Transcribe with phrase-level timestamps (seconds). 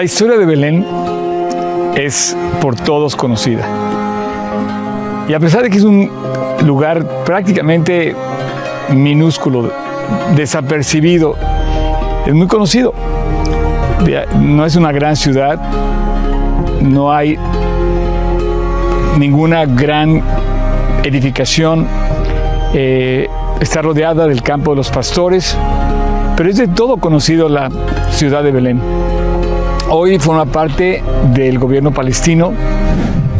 [0.00, 0.82] La historia de Belén
[1.94, 3.68] es por todos conocida.
[5.28, 6.10] Y a pesar de que es un
[6.64, 8.16] lugar prácticamente
[8.94, 9.70] minúsculo,
[10.34, 11.36] desapercibido,
[12.26, 12.94] es muy conocido.
[14.40, 15.60] No es una gran ciudad,
[16.80, 17.38] no hay
[19.18, 20.22] ninguna gran
[21.02, 21.86] edificación,
[22.72, 23.28] eh,
[23.60, 25.54] está rodeada del campo de los pastores,
[26.38, 27.68] pero es de todo conocido la
[28.12, 28.80] ciudad de Belén.
[29.92, 31.02] Hoy forma parte
[31.34, 32.52] del gobierno palestino,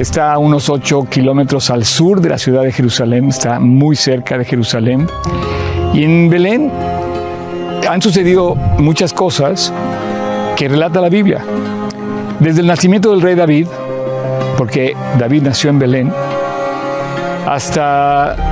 [0.01, 4.37] está a unos 8 kilómetros al sur de la ciudad de Jerusalén, está muy cerca
[4.37, 5.07] de Jerusalén.
[5.95, 6.73] Y en Belén
[7.89, 9.73] han sucedido muchas cosas
[10.57, 11.45] que relata la Biblia.
[12.41, 13.69] Desde el nacimiento del rey David,
[14.59, 16.13] porque David nació en Belén,
[17.47, 18.50] hasta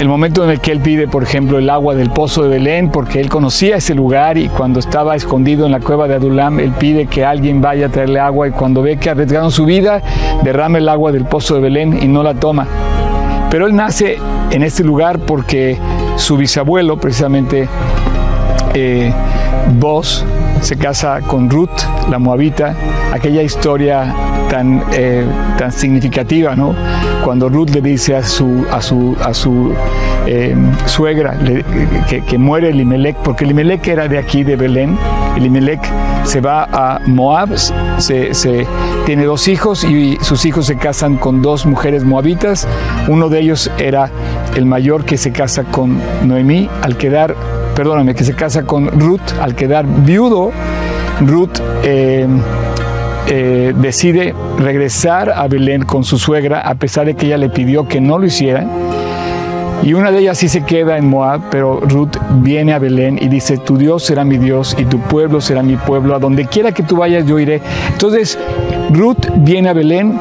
[0.00, 2.90] el momento en el que él pide, por ejemplo, el agua del pozo de Belén,
[2.90, 6.72] porque él conocía ese lugar y cuando estaba escondido en la cueva de Adulam, él
[6.78, 10.02] pide que alguien vaya a traerle agua y cuando ve que arriesgaron su vida,
[10.42, 12.66] derrama el agua del pozo de Belén y no la toma.
[13.50, 14.18] Pero él nace
[14.50, 15.78] en este lugar porque
[16.16, 17.66] su bisabuelo, precisamente
[18.74, 19.12] eh,
[20.60, 21.70] se casa con Ruth,
[22.10, 22.74] la moabita,
[23.12, 24.14] aquella historia
[24.56, 25.22] tan, eh,
[25.58, 26.74] tan significativa, ¿no?
[27.22, 29.74] Cuando Ruth le dice a su, a su, a su
[30.24, 31.36] em, suegra
[32.08, 34.96] que, que, muere Elimelech, porque Elimelech era de aquí, de Belén,
[35.36, 35.82] Elimelech
[36.24, 37.50] se va a Moab,
[37.98, 38.66] se, se,
[39.04, 42.66] tiene dos hijos y sus hijos se casan con dos mujeres moabitas,
[43.08, 44.10] uno de ellos era
[44.54, 47.36] el mayor que se casa con Noemí, al quedar
[47.74, 50.50] perdóname, que se casa con Ruth, al quedar viudo,
[51.20, 52.26] Ruth eh,
[53.28, 57.88] eh, decide regresar a Belén con su suegra, a pesar de que ella le pidió
[57.88, 58.66] que no lo hiciera.
[59.82, 63.28] Y una de ellas sí se queda en Moab, pero Ruth viene a Belén y
[63.28, 66.72] dice, tu Dios será mi Dios y tu pueblo será mi pueblo, a donde quiera
[66.72, 67.60] que tú vayas yo iré.
[67.92, 68.38] Entonces
[68.90, 70.18] Ruth viene a Belén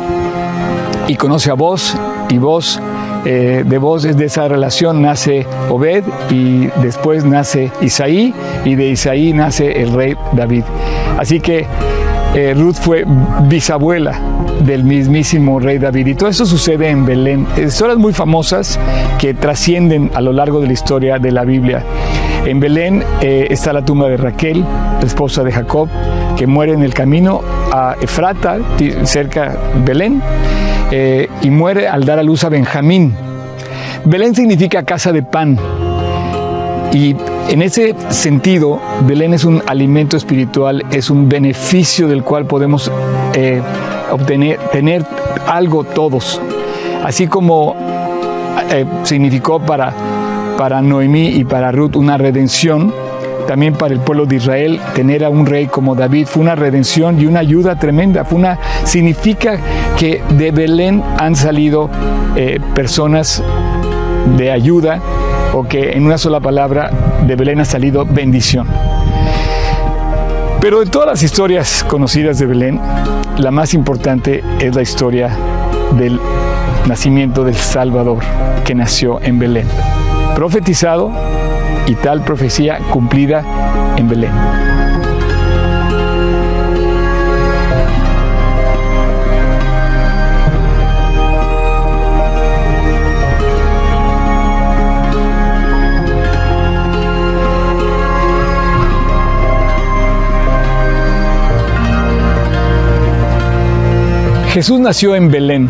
[1.08, 1.96] y conoce a vos
[2.30, 2.80] y vos
[3.26, 9.34] eh, de vos de esa relación nace Obed y después nace Isaí y de Isaí
[9.34, 10.64] nace el rey David.
[11.18, 11.66] Así que
[12.36, 13.06] eh, Ruth fue
[13.44, 14.20] bisabuela
[14.66, 16.08] del mismísimo rey David.
[16.08, 17.48] Y todo eso sucede en Belén.
[17.56, 18.78] Historias muy famosas
[19.20, 21.82] que trascienden a lo largo de la historia de la Biblia.
[22.46, 24.66] En Belén eh, está la tumba de Raquel,
[25.00, 25.88] la esposa de Jacob,
[26.38, 27.42] que muere en el camino
[27.72, 28.58] a Efrata,
[29.04, 30.22] cerca de Belén.
[30.92, 33.16] Eh, y muere al dar a luz a Benjamín.
[34.04, 35.58] Belén significa casa de pan.
[36.92, 37.16] Y
[37.50, 42.92] en ese sentido, Belén es un alimento espiritual, es un beneficio del cual podemos
[43.34, 43.62] eh,
[44.12, 45.06] obtener tener
[45.48, 46.42] algo todos.
[47.04, 47.76] Así como
[48.72, 49.94] eh, significó para,
[50.58, 52.92] para Noemí y para Ruth una redención,
[53.48, 57.22] también para el pueblo de Israel tener a un rey como David fue una redención
[57.22, 58.26] y una ayuda tremenda.
[58.26, 59.60] Fue una, significa
[60.00, 61.90] que de Belén han salido
[62.36, 63.44] eh, personas
[64.36, 65.00] de ayuda
[65.56, 66.92] o que en una sola palabra
[67.26, 68.68] de Belén ha salido bendición.
[70.60, 72.82] Pero de todas las historias conocidas de Belén,
[73.38, 75.30] la más importante es la historia
[75.98, 76.20] del
[76.88, 78.18] nacimiento del Salvador
[78.66, 79.68] que nació en Belén.
[80.36, 81.12] Profetizado
[81.88, 83.44] y tal profecía cumplida
[83.96, 84.75] en Belén.
[104.56, 105.70] Jesús nació en Belén,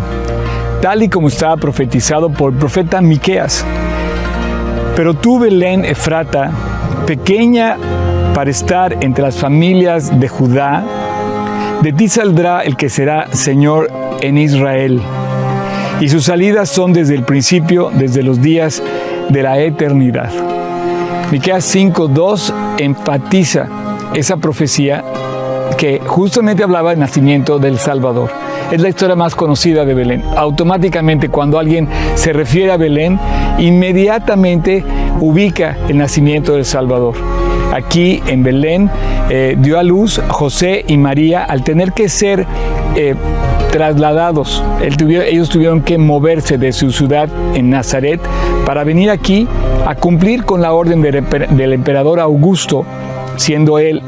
[0.79, 3.65] tal y como estaba profetizado por el profeta Miqueas.
[4.95, 6.51] Pero tú, Belén Efrata,
[7.07, 7.77] pequeña
[8.35, 10.83] para estar entre las familias de Judá,
[11.81, 13.89] de ti saldrá el que será Señor
[14.21, 15.01] en Israel.
[15.99, 18.83] Y sus salidas son desde el principio, desde los días
[19.29, 20.29] de la eternidad.
[21.31, 23.65] Miqueas 5:2 enfatiza
[24.13, 25.03] esa profecía
[25.75, 28.44] que justamente hablaba del nacimiento del Salvador.
[28.71, 30.23] Es la historia más conocida de Belén.
[30.35, 33.19] Automáticamente cuando alguien se refiere a Belén,
[33.59, 34.83] inmediatamente
[35.19, 37.13] ubica el nacimiento del Salvador.
[37.73, 38.89] Aquí en Belén
[39.29, 42.45] eh, dio a luz José y María al tener que ser
[42.95, 43.15] eh,
[43.71, 44.63] trasladados.
[44.81, 48.21] ellos tuvieron que moverse de su ciudad en Nazaret
[48.65, 49.47] para venir aquí
[49.85, 52.85] a cumplir con la orden del emperador Augusto,
[53.35, 54.01] siendo él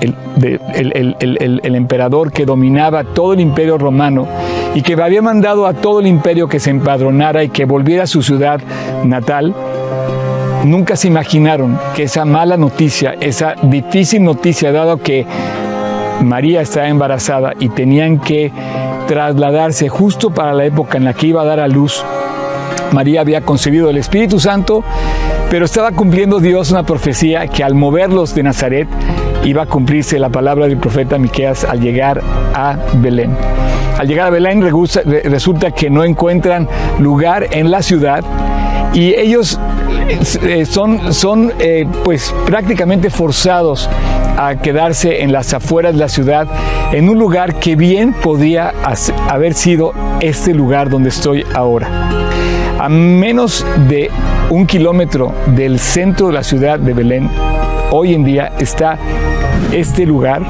[0.00, 4.26] el, emperador que dominaba todo el imperio romano
[4.74, 8.06] y que había mandado a todo el imperio que se empadronara y que volviera a
[8.06, 8.60] su ciudad
[9.04, 9.54] natal,
[10.64, 15.26] nunca se imaginaron que esa mala noticia, esa difícil noticia, dado que
[16.22, 18.52] María estaba embarazada y tenían que
[19.06, 22.04] trasladarse justo para la época en la que iba a dar a luz,
[22.92, 24.82] María había concebido el Espíritu Santo,
[25.50, 28.88] pero estaba cumpliendo Dios una profecía que al moverlos de Nazaret
[29.44, 32.22] iba a cumplirse la palabra del profeta Miqueas al llegar
[32.54, 33.36] a Belén.
[33.98, 34.62] Al llegar a Belén
[35.24, 38.24] resulta que no encuentran lugar en la ciudad
[38.94, 39.58] y ellos
[40.42, 43.88] eh, son, son eh, pues prácticamente forzados
[44.36, 46.48] a quedarse en las afueras de la ciudad,
[46.92, 48.72] en un lugar que bien podía
[49.28, 51.88] haber sido este lugar donde estoy ahora.
[52.78, 54.10] A menos de
[54.48, 57.28] un kilómetro del centro de la ciudad de Belén,
[57.90, 58.98] hoy en día está
[59.72, 60.42] este lugar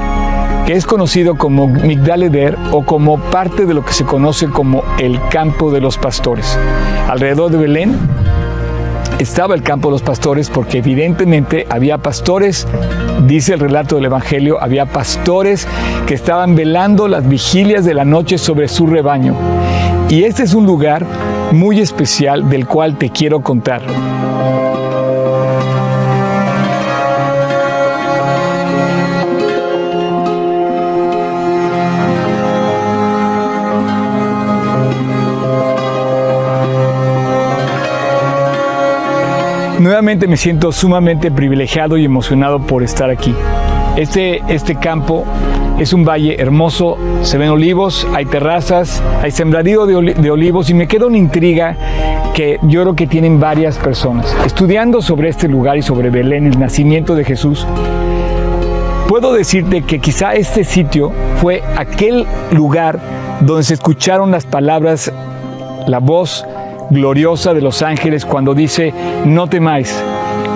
[0.65, 5.19] que es conocido como Migdal o como parte de lo que se conoce como el
[5.29, 6.57] campo de los pastores.
[7.09, 7.97] Alrededor de Belén
[9.19, 12.67] estaba el campo de los pastores porque evidentemente había pastores,
[13.27, 15.67] dice el relato del Evangelio, había pastores
[16.05, 19.35] que estaban velando las vigilias de la noche sobre su rebaño.
[20.09, 21.05] Y este es un lugar
[21.51, 23.81] muy especial del cual te quiero contar.
[39.81, 43.33] Nuevamente me siento sumamente privilegiado y emocionado por estar aquí.
[43.95, 45.25] Este, este campo
[45.79, 50.75] es un valle hermoso, se ven olivos, hay terrazas, hay sembradío de, de olivos y
[50.75, 51.75] me queda una intriga
[52.35, 54.31] que yo creo que tienen varias personas.
[54.45, 57.65] Estudiando sobre este lugar y sobre Belén, el nacimiento de Jesús,
[59.07, 62.99] puedo decirte que quizá este sitio fue aquel lugar
[63.41, 65.11] donde se escucharon las palabras,
[65.87, 66.45] la voz
[66.91, 68.93] gloriosa de los ángeles cuando dice,
[69.25, 69.95] no temáis,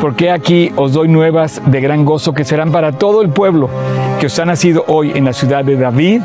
[0.02, 3.70] porque aquí os doy nuevas de gran gozo que serán para todo el pueblo
[4.20, 6.22] que os ha nacido hoy en la ciudad de David,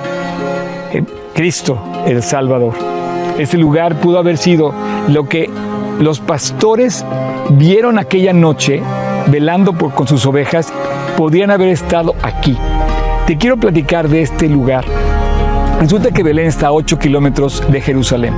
[0.93, 2.75] eh, Cristo el Salvador.
[3.39, 4.75] Ese lugar pudo haber sido
[5.09, 5.49] lo que
[6.01, 7.05] los pastores
[7.51, 8.83] vieron aquella noche
[9.29, 10.73] velando por, con sus ovejas,
[11.17, 12.57] podían haber estado aquí.
[13.27, 14.85] Te quiero platicar de este lugar.
[15.81, 18.35] Resulta que Belén está a 8 kilómetros de Jerusalén.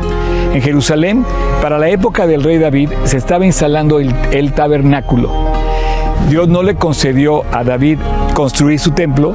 [0.52, 1.25] En Jerusalén,
[1.62, 5.31] para la época del rey David, se estaba instalando el, tabernáculo.
[6.28, 7.99] Dios no le concedió a David
[8.34, 9.34] construir su templo,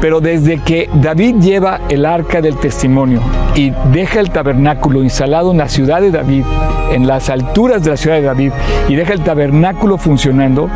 [0.00, 3.20] pero desde que David lleva el arca del testimonio
[3.54, 6.44] y deja el tabernáculo instalado en la ciudad de David,
[6.92, 8.52] en las alturas de la ciudad de David,
[8.88, 10.70] y deja el tabernáculo funcionando,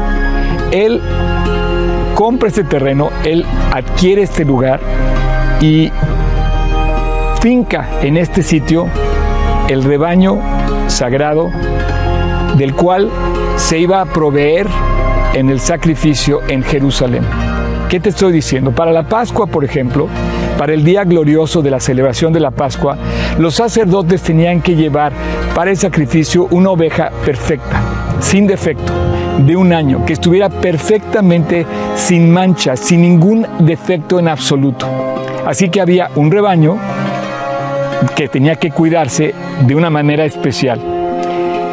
[0.70, 1.00] él
[2.14, 4.80] compra este terreno, él adquiere este lugar
[5.62, 5.90] y
[7.40, 8.88] finca en este sitio
[9.68, 10.38] el rebaño
[10.86, 11.50] sagrado
[12.56, 13.10] del cual
[13.56, 14.66] se iba a proveer
[15.34, 17.22] en el sacrificio en Jerusalén.
[17.88, 18.72] ¿Qué te estoy diciendo?
[18.72, 20.08] Para la Pascua, por ejemplo,
[20.58, 22.96] para el día glorioso de la celebración de la Pascua,
[23.38, 25.12] los sacerdotes tenían que llevar
[25.54, 27.80] para el sacrificio una oveja perfecta,
[28.20, 28.92] sin defecto,
[29.38, 34.86] de un año, que estuviera perfectamente sin mancha, sin ningún defecto en absoluto.
[35.46, 36.76] Así que había un rebaño
[38.14, 39.34] que tenía que cuidarse
[39.66, 40.80] de una manera especial.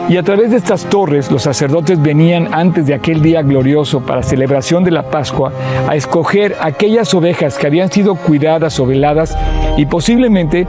[0.08, 4.22] Y a través de estas torres los sacerdotes venían antes de aquel día glorioso para
[4.22, 5.52] celebración de la Pascua
[5.90, 9.36] a escoger aquellas ovejas que habían sido cuidadas o veladas
[9.78, 10.68] y posiblemente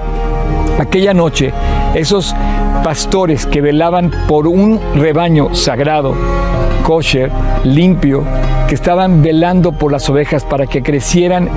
[0.79, 1.53] aquella noche
[1.95, 2.35] esos
[2.83, 6.15] pastores que velaban por un rebaño sagrado,
[6.83, 7.31] kosher,
[7.65, 8.23] limpio,
[8.69, 11.49] que estaban velando por las ovejas para que crecieran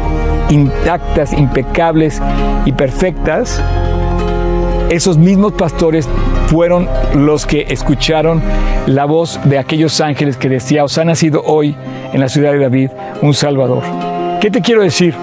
[0.50, 2.22] intactas, impecables
[2.66, 3.62] y perfectas,
[4.90, 6.10] esos mismos pastores
[6.48, 8.42] fueron los que escucharon
[8.88, 11.76] la voz de aquellos ángeles que decía, os ha nacido hoy
[12.12, 12.90] en la ciudad de David
[13.22, 13.84] un Salvador.
[14.42, 15.14] ¿Qué te quiero decir?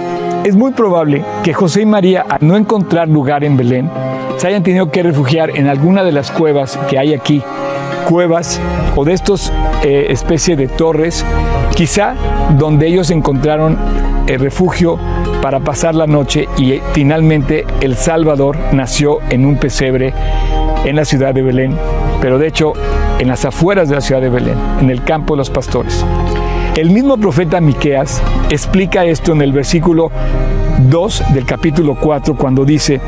[0.44, 3.90] Es muy probable que José y María, al no encontrar lugar en Belén,
[4.36, 7.42] se hayan tenido que refugiar en alguna de las cuevas que hay aquí,
[8.08, 8.60] cuevas
[8.94, 9.52] o de estos
[9.82, 11.24] eh, especie de torres,
[11.74, 12.14] quizá
[12.56, 13.76] donde ellos encontraron
[14.26, 14.98] el refugio
[15.42, 20.12] para pasar la noche y finalmente el Salvador nació en un pesebre
[20.84, 21.76] en la ciudad de Belén,
[22.20, 22.72] pero de hecho
[23.18, 26.04] en las afueras de la ciudad de Belén, en el campo de los pastores.
[26.76, 30.10] El mismo profeta Miqueas explica esto en el versículo
[30.90, 33.00] 2 del capítulo 4 cuando dice,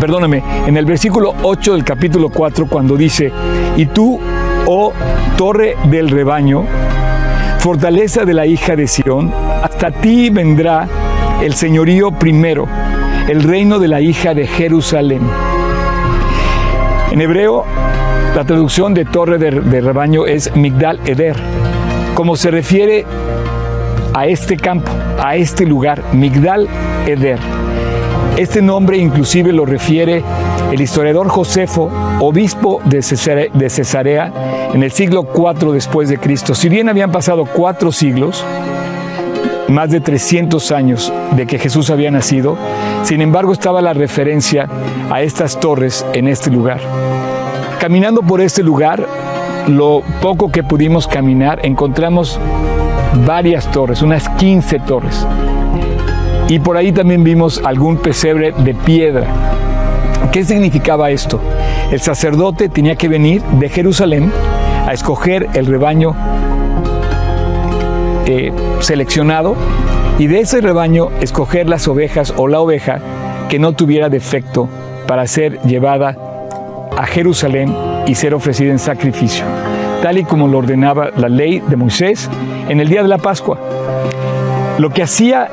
[0.00, 3.30] perdóname, en el versículo 8 del capítulo 4 cuando dice,
[3.76, 4.18] y tú,
[4.66, 4.92] oh
[5.36, 6.64] torre del rebaño,
[7.58, 10.86] fortaleza de la hija de Sión, hasta ti vendrá
[11.42, 12.68] el señorío primero,
[13.26, 15.22] el reino de la hija de Jerusalén.
[17.10, 17.64] En hebreo,
[18.36, 21.36] la traducción de torre de, rebaño es Migdal Eder,
[22.14, 23.06] como se refiere
[24.12, 26.68] a este campo, a este lugar, Migdal
[27.06, 27.38] Eder.
[28.36, 30.22] Este nombre inclusive lo refiere
[30.72, 31.90] el historiador Josefo,
[32.20, 34.30] obispo de Cesarea,
[34.74, 36.54] en el siglo IV después de Cristo.
[36.54, 38.44] Si bien habían pasado cuatro siglos,
[39.68, 42.56] más de 300 años de que Jesús había nacido,
[43.02, 44.68] sin embargo estaba la referencia
[45.10, 46.80] a estas torres en este lugar.
[47.80, 49.06] Caminando por este lugar,
[49.68, 52.38] lo poco que pudimos caminar, encontramos
[53.26, 55.26] varias torres, unas 15 torres.
[56.48, 59.26] Y por ahí también vimos algún pesebre de piedra.
[60.30, 61.40] ¿Qué significaba esto?
[61.90, 64.30] El sacerdote tenía que venir de Jerusalén
[64.86, 66.14] a escoger el rebaño
[68.26, 69.54] eh, seleccionado
[70.18, 73.00] y de ese rebaño escoger las ovejas o la oveja
[73.48, 74.68] que no tuviera defecto
[75.06, 76.16] para ser llevada
[76.96, 77.74] a Jerusalén
[78.06, 79.44] y ser ofrecida en sacrificio,
[80.02, 82.30] tal y como lo ordenaba la ley de Moisés
[82.68, 83.58] en el día de la Pascua.
[84.78, 85.48] Lo que hacía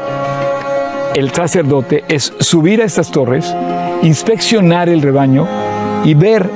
[1.15, 3.53] el sacerdote es subir a estas torres,
[4.01, 5.45] inspeccionar el rebaño
[6.05, 6.49] y ver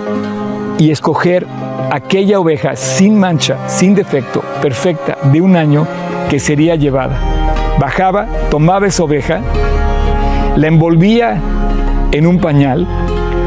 [0.77, 1.45] y escoger
[1.91, 5.87] aquella oveja sin mancha, sin defecto, perfecta, de un año
[6.29, 7.17] que sería llevada.
[7.79, 9.41] Bajaba, tomaba esa oveja,
[10.55, 11.37] la envolvía
[12.11, 12.87] en un pañal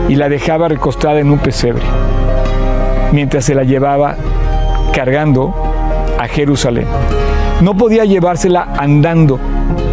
[0.08, 1.82] y la dejaba recostada en un pesebre,
[3.12, 4.16] mientras se la llevaba
[4.92, 5.54] cargando
[6.18, 6.86] a Jerusalén.
[7.60, 9.38] No podía llevársela andando,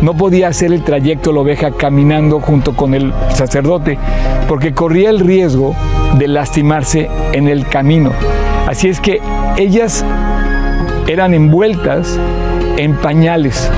[0.02, 3.98] no podía hacer el trayecto la oveja caminando junto con el sacerdote,
[4.48, 5.76] porque corría el riesgo
[6.18, 8.12] de lastimarse en el camino.
[8.68, 9.22] Así es que
[9.58, 10.06] ellas
[11.08, 12.20] eran envueltas
[12.78, 13.70] en pañales.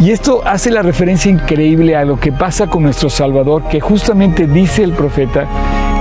[0.00, 4.46] Y esto hace la referencia increíble a lo que pasa con nuestro Salvador, que justamente
[4.46, 5.46] dice el profeta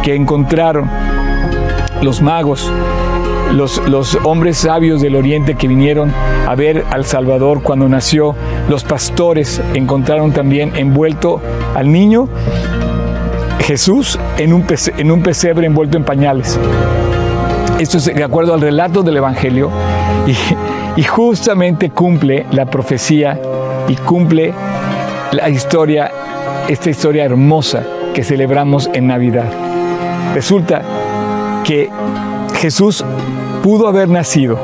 [0.03, 0.89] que encontraron
[2.01, 2.69] los magos,
[3.53, 6.11] los, los, hombres sabios del oriente que vinieron
[6.45, 8.35] a ver al Salvador cuando nació,
[8.67, 11.41] los pastores encontraron también envuelto
[11.73, 12.27] al niño
[13.59, 14.65] Jesús en un,
[14.97, 16.59] en un pesebre envuelto en pañales.
[17.79, 19.71] Esto es de acuerdo al relato del Evangelio
[20.97, 23.39] y, justamente cumple la profecía
[23.87, 24.53] y cumple
[25.31, 26.11] la historia,
[26.67, 29.45] esta historia hermosa que celebramos en Navidad.
[30.33, 30.81] Resulta
[31.63, 31.89] que
[32.55, 33.03] Jesús
[33.63, 34.57] pudo haber nacido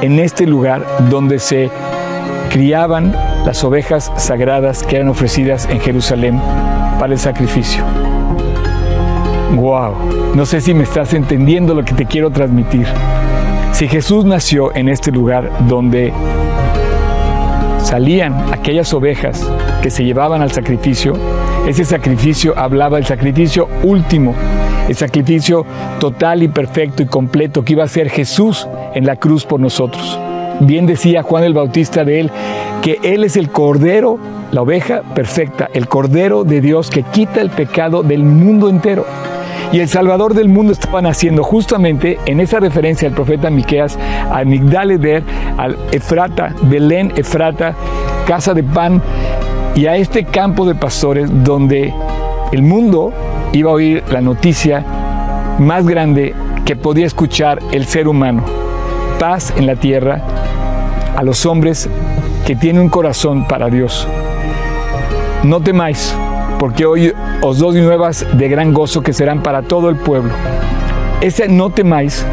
[0.00, 1.70] en este lugar donde se
[2.50, 6.40] criaban las ovejas sagradas que eran ofrecidas en Jerusalén
[6.98, 7.82] para el sacrificio.
[9.54, 9.94] Wow,
[10.34, 12.86] no sé si me estás entendiendo lo que te quiero transmitir.
[13.80, 16.12] Si Jesús nació en este lugar donde
[17.82, 19.50] salían aquellas ovejas
[19.82, 21.14] que se llevaban al sacrificio,
[21.66, 24.34] ese sacrificio hablaba del sacrificio último,
[24.86, 25.64] el sacrificio
[25.98, 30.20] total y perfecto y completo que iba a ser Jesús en la cruz por nosotros.
[30.60, 32.30] Bien decía Juan el Bautista de él,
[32.82, 34.18] que Él es el Cordero,
[34.52, 39.06] la oveja perfecta, el Cordero de Dios que quita el pecado del mundo entero.
[39.72, 43.96] Y el Salvador del mundo estaba naciendo justamente en esa referencia al profeta Miqueas,
[44.30, 45.22] a Migdal Eder,
[45.56, 47.74] al Efrata, Belén Efrata,
[48.26, 49.00] casa de pan,
[49.76, 51.94] y a este campo de pastores donde
[52.50, 53.12] el mundo
[53.52, 54.84] iba a oír la noticia
[55.58, 56.34] más grande
[56.64, 58.44] que podía escuchar el ser humano.
[59.20, 60.22] Paz en la tierra
[61.16, 61.88] a los hombres
[62.46, 64.08] que tienen un corazón para Dios.
[65.44, 66.14] No temáis,
[66.60, 70.30] porque hoy os doy nuevas de gran gozo que serán para todo el pueblo.
[71.22, 72.24] Ese no temáis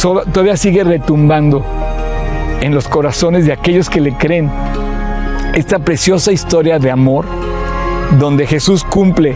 [0.00, 1.64] todavía sigue retumbando
[2.60, 4.50] en los corazones de aquellos que le creen.
[5.54, 7.24] Esta preciosa historia de amor
[8.18, 9.34] donde Jesús cumple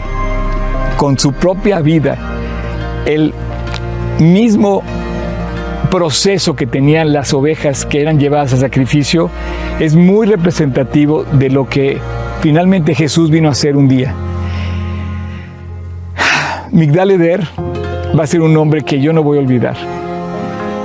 [0.95, 2.17] con su propia vida
[3.05, 3.33] el
[4.19, 4.83] mismo
[5.89, 9.31] proceso que tenían las ovejas que eran llevadas a sacrificio
[9.79, 11.99] es muy representativo de lo que
[12.43, 14.13] finalmente Jesús vino a hacer un día.
[16.71, 17.41] Migdal Eder
[18.19, 19.77] va a ser un nombre que yo no voy a olvidar.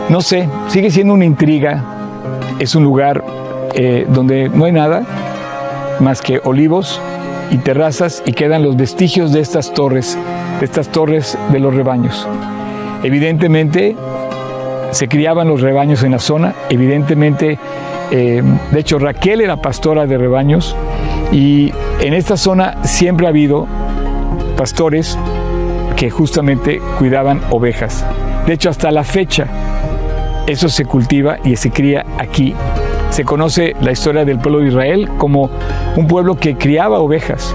[0.08, 1.82] No sé, sigue siendo una intriga.
[2.60, 3.24] Es un lugar
[3.74, 5.02] eh, donde no hay nada
[5.98, 7.00] más que olivos
[7.50, 10.16] y terrazas y quedan los vestigios de estas torres,
[10.60, 12.28] de estas torres de los rebaños.
[13.02, 13.96] Evidentemente
[14.92, 17.58] se criaban los rebaños en la zona, evidentemente,
[18.12, 20.76] eh, de hecho Raquel era pastora de rebaños
[21.30, 23.66] y en esta zona siempre ha habido
[24.56, 25.18] pastores
[25.97, 28.04] que justamente cuidaban ovejas.
[28.47, 29.47] De hecho, hasta la fecha,
[30.47, 32.54] eso se cultiva y se cría aquí.
[33.11, 35.50] Se conoce la historia del pueblo de Israel como
[35.97, 37.54] un pueblo que criaba ovejas.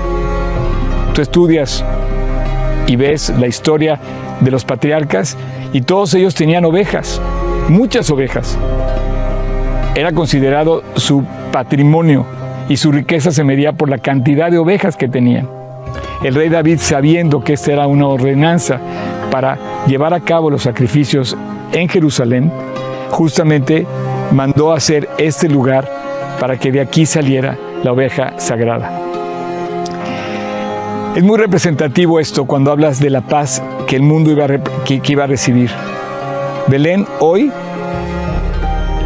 [1.13, 1.83] Tú estudias
[2.87, 3.99] y ves la historia
[4.39, 5.37] de los patriarcas
[5.71, 7.21] y todos ellos tenían ovejas,
[7.69, 8.57] muchas ovejas.
[9.95, 12.25] Era considerado su patrimonio
[12.73, 15.47] y su riqueza se medía por la cantidad de ovejas que tenían.
[16.23, 18.79] El rey David, sabiendo que esta era una ordenanza
[19.29, 21.37] para llevar a cabo los sacrificios
[21.71, 22.51] en Jerusalén,
[23.11, 23.85] justamente
[24.31, 25.87] mandó hacer este lugar
[26.39, 28.91] para que de aquí saliera la oveja sagrada.
[31.15, 34.47] Es muy representativo esto cuando hablas de la paz que el mundo iba
[34.83, 35.69] que iba a recibir.
[36.65, 37.51] Belén hoy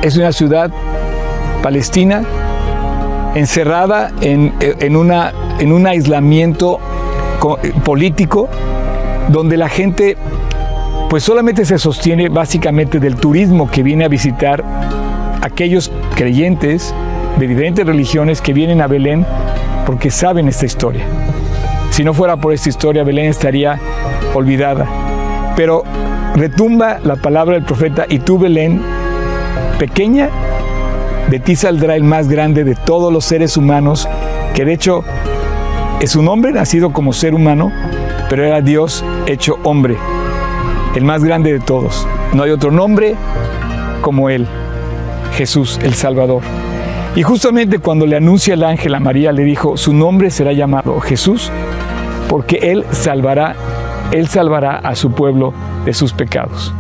[0.02, 0.72] es una ciudad
[1.62, 2.24] palestina
[3.36, 6.80] encerrada en, una, en un aislamiento
[7.84, 8.50] político
[9.30, 10.18] donde la gente
[11.10, 14.64] pues solamente se sostiene básicamente del turismo que viene a visitar
[15.42, 16.94] aquellos creyentes
[17.40, 19.26] de diferentes religiones que vienen a Belén
[19.86, 21.06] porque saben esta historia.
[21.92, 23.80] Si no fuera por esta historia, Belén estaría
[24.34, 24.86] olvidada.
[25.56, 25.84] Pero
[26.36, 28.82] retumba la palabra del profeta, y tú, Belén,
[29.80, 30.30] pequeña,
[31.30, 34.08] de ti saldrá el más grande de todos los seres humanos,
[34.54, 35.04] que de hecho
[36.00, 37.72] es un hombre nacido como ser humano,
[38.30, 39.98] pero era Dios hecho hombre,
[40.96, 42.08] el más grande de todos.
[42.34, 43.16] No hay otro nombre
[44.02, 44.48] como Él,
[45.34, 46.44] Jesús el Salvador.
[47.16, 51.00] Y justamente cuando le anuncia el ángel a María, le dijo, su nombre será llamado
[51.02, 51.52] Jesús,
[52.30, 53.56] porque Él salvará,
[54.12, 55.54] Él salvará a su pueblo
[55.84, 56.74] de sus pecados.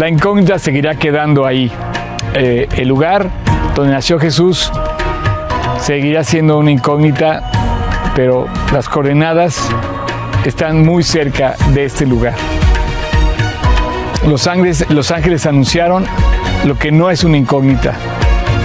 [0.00, 1.70] La incógnita seguirá quedando ahí.
[2.32, 3.28] Eh, el lugar
[3.74, 4.72] donde nació Jesús
[5.78, 7.42] seguirá siendo una incógnita,
[8.16, 9.60] pero las coordenadas
[10.46, 12.32] están muy cerca de este lugar.
[14.26, 16.06] Los ángeles, los ángeles anunciaron
[16.64, 17.92] lo que no es una incógnita,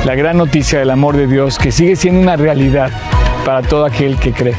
[0.05, 2.91] la gran noticia del amor de Dios que sigue siendo una realidad
[3.43, 4.55] para todo aquel que cree.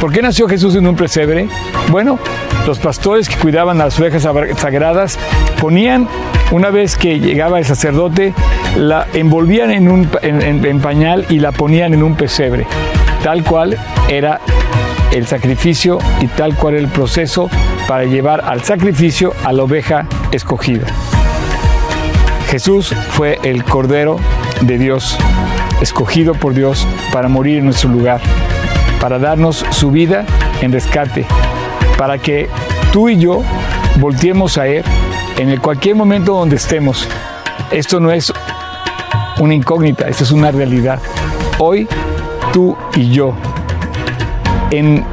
[0.00, 1.48] ¿Por qué nació Jesús en un pesebre?
[1.88, 2.20] Bueno,
[2.66, 5.18] los pastores que cuidaban las ovejas sagradas
[5.60, 6.08] ponían,
[6.50, 8.34] una vez que llegaba el sacerdote,
[8.76, 12.66] la envolvían en un en, pañal y la ponían en un pesebre,
[13.22, 13.76] tal cual
[14.08, 14.40] era
[15.12, 17.50] el sacrificio y tal cual el proceso
[17.88, 20.86] para llevar al sacrificio a la oveja escogida.
[22.48, 24.16] Jesús fue el Cordero
[24.60, 25.16] de Dios,
[25.80, 28.20] escogido por Dios para morir en nuestro lugar,
[29.00, 30.24] para darnos su vida
[30.60, 31.26] en rescate,
[32.00, 32.48] para que
[32.94, 33.42] tú y yo
[33.98, 34.82] volteemos a Él
[35.36, 37.06] en el cualquier momento donde estemos.
[37.70, 38.32] Esto no es
[39.38, 40.98] una incógnita, esto es una realidad.
[41.58, 41.86] Hoy,
[42.54, 43.34] tú y yo,
[44.70, 45.04] en,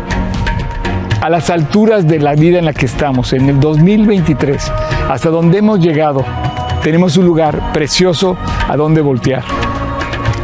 [1.20, 4.72] a las alturas de la vida en la que estamos, en el 2023,
[5.10, 6.24] hasta donde hemos llegado,
[6.84, 9.44] tenemos un lugar precioso a donde voltear.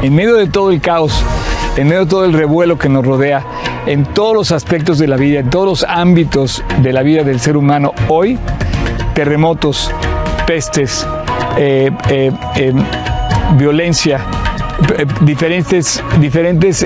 [0.02, 1.24] En medio de todo el caos,
[1.78, 3.46] en medio de todo el revuelo que nos rodea,
[3.86, 7.40] en todos los aspectos de la vida, en todos los ámbitos de la vida del
[7.40, 8.38] ser humano, hoy
[9.14, 9.92] terremotos,
[10.46, 11.06] pestes,
[11.58, 12.84] eh, eh, em,
[13.58, 14.20] violencia,
[14.98, 16.86] eh, diferentes, diferentes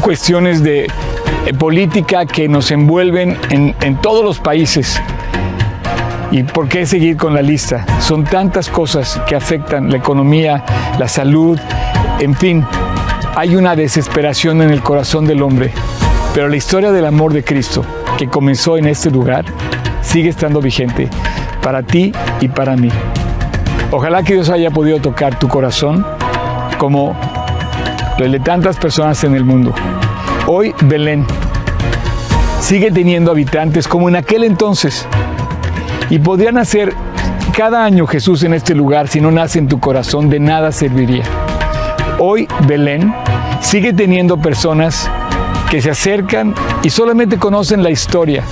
[0.00, 0.90] cuestiones de
[1.58, 5.00] política que nos envuelven en, en todos los países.
[6.32, 7.86] ¿Y por qué seguir con la lista?
[8.00, 10.64] Son tantas cosas que afectan la economía,
[10.98, 11.58] la salud,
[12.18, 12.66] en fin,
[13.36, 15.72] hay una desesperación en el corazón del hombre.
[16.36, 17.82] Pero la historia del amor de Cristo,
[18.18, 19.46] que comenzó en este lugar,
[20.02, 21.08] sigue estando vigente
[21.62, 22.90] para ti y para mí.
[23.90, 26.04] Ojalá que Dios haya podido tocar tu corazón
[26.76, 27.16] como
[28.18, 29.72] el de tantas personas en el mundo.
[30.46, 31.24] Hoy Belén
[32.60, 35.06] sigue teniendo habitantes como en aquel entonces
[36.10, 36.92] y podría nacer
[37.56, 41.24] cada año Jesús en este lugar si no nace en tu corazón de nada serviría.
[42.18, 43.14] Hoy Belén
[43.62, 45.10] sigue teniendo personas
[45.70, 48.44] que se acercan y solamente conocen la historia.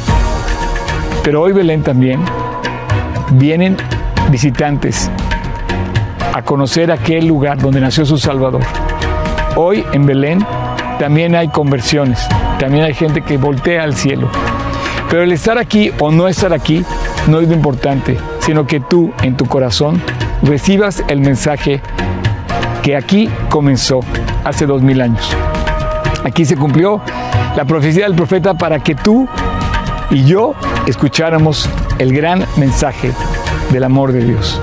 [1.22, 2.20] Pero hoy Belén también
[3.32, 3.76] vienen
[4.30, 5.10] visitantes
[6.32, 8.62] a conocer aquel lugar donde nació su Salvador.
[9.56, 10.44] Hoy en Belén
[10.98, 12.26] también hay conversiones,
[12.58, 14.28] también hay gente que voltea al cielo.
[15.08, 16.84] Pero el estar aquí o no estar aquí
[17.28, 20.02] no es lo importante, sino que tú en tu corazón
[20.42, 21.80] recibas el mensaje
[22.82, 24.00] que aquí comenzó
[24.44, 25.34] hace dos mil años.
[26.24, 27.00] Aquí se cumplió
[27.54, 29.28] la profecía del profeta para que tú
[30.10, 30.54] y yo
[30.86, 33.12] escucháramos el gran mensaje
[33.70, 34.60] del amor de Dios.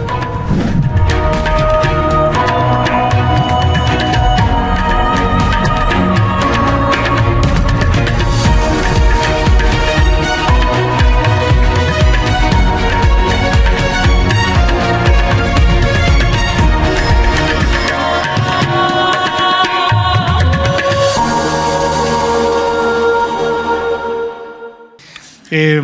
[25.51, 25.81] Eh,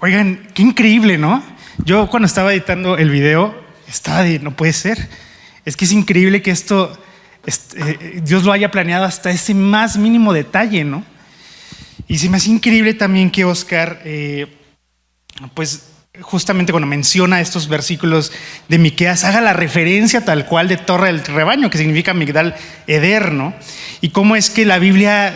[0.00, 1.42] Oigan, qué increíble, ¿no?
[1.84, 3.52] Yo cuando estaba editando el video,
[3.88, 5.08] estaba de, no puede ser.
[5.64, 6.96] Es que es increíble que esto,
[7.44, 11.04] este, Dios lo haya planeado hasta ese más mínimo detalle, ¿no?
[12.06, 14.46] Y se me hace increíble también que Oscar, eh,
[15.54, 15.88] pues
[16.20, 18.30] justamente cuando menciona estos versículos
[18.68, 22.54] de Miqueas, haga la referencia tal cual de Torre del Rebaño, que significa Migdal
[22.86, 23.52] Eder, ¿no?
[24.00, 25.34] Y cómo es que la Biblia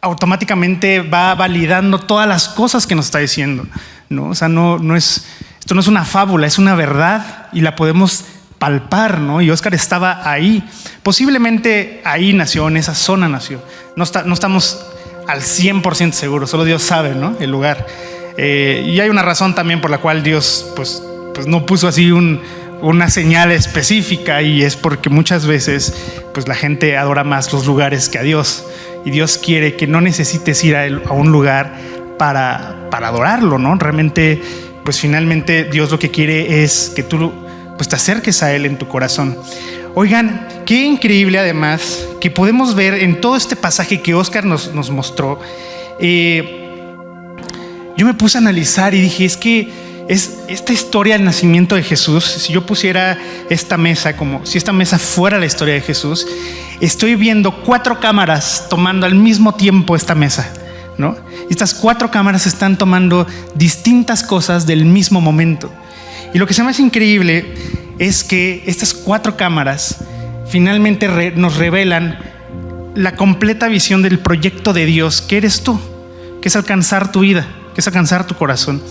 [0.00, 3.66] automáticamente va validando todas las cosas que nos está diciendo,
[4.08, 4.28] ¿no?
[4.28, 5.26] O sea, no, no es,
[5.58, 8.24] esto no es una fábula, es una verdad y la podemos
[8.58, 9.40] palpar, ¿no?
[9.40, 10.62] Y Oscar estaba ahí.
[11.02, 13.62] Posiblemente ahí nació, en esa zona nació.
[13.96, 14.84] No, está, no estamos
[15.26, 17.36] al 100% seguros, solo Dios sabe, ¿no?
[17.40, 17.86] El lugar.
[18.36, 21.02] Eh, y hay una razón también por la cual Dios, pues,
[21.34, 25.92] pues no puso así una señal específica y es porque muchas veces,
[26.32, 28.64] pues la gente adora más los lugares que a Dios.
[29.04, 31.74] Y Dios quiere que no necesites ir a, a un lugar
[32.18, 33.74] para, para adorarlo, ¿no?
[33.76, 34.40] Realmente,
[34.84, 37.32] pues finalmente Dios lo que quiere es que tú
[37.76, 39.38] pues te acerques a Él en tu corazón.
[39.94, 44.90] Oigan, qué increíble además que podemos ver en todo este pasaje que Oscar nos, nos
[44.90, 45.40] mostró.
[46.00, 46.66] Eh,
[47.96, 51.82] yo me puse a analizar y dije, es que es esta historia del nacimiento de
[51.82, 53.18] Jesús, si yo pusiera
[53.50, 56.26] esta mesa como si esta mesa fuera la historia de Jesús,
[56.80, 60.50] estoy viendo cuatro cámaras tomando al mismo tiempo esta mesa,
[60.96, 61.16] ¿no?
[61.50, 65.70] Estas cuatro cámaras están tomando distintas cosas del mismo momento.
[66.32, 67.54] Y lo que se me hace increíble
[67.98, 69.96] es que estas cuatro cámaras
[70.48, 72.18] finalmente nos revelan
[72.94, 75.78] la completa visión del proyecto de Dios, que eres tú,
[76.40, 77.46] que es alcanzar tu vida
[77.78, 78.82] es alcanzar tu corazón.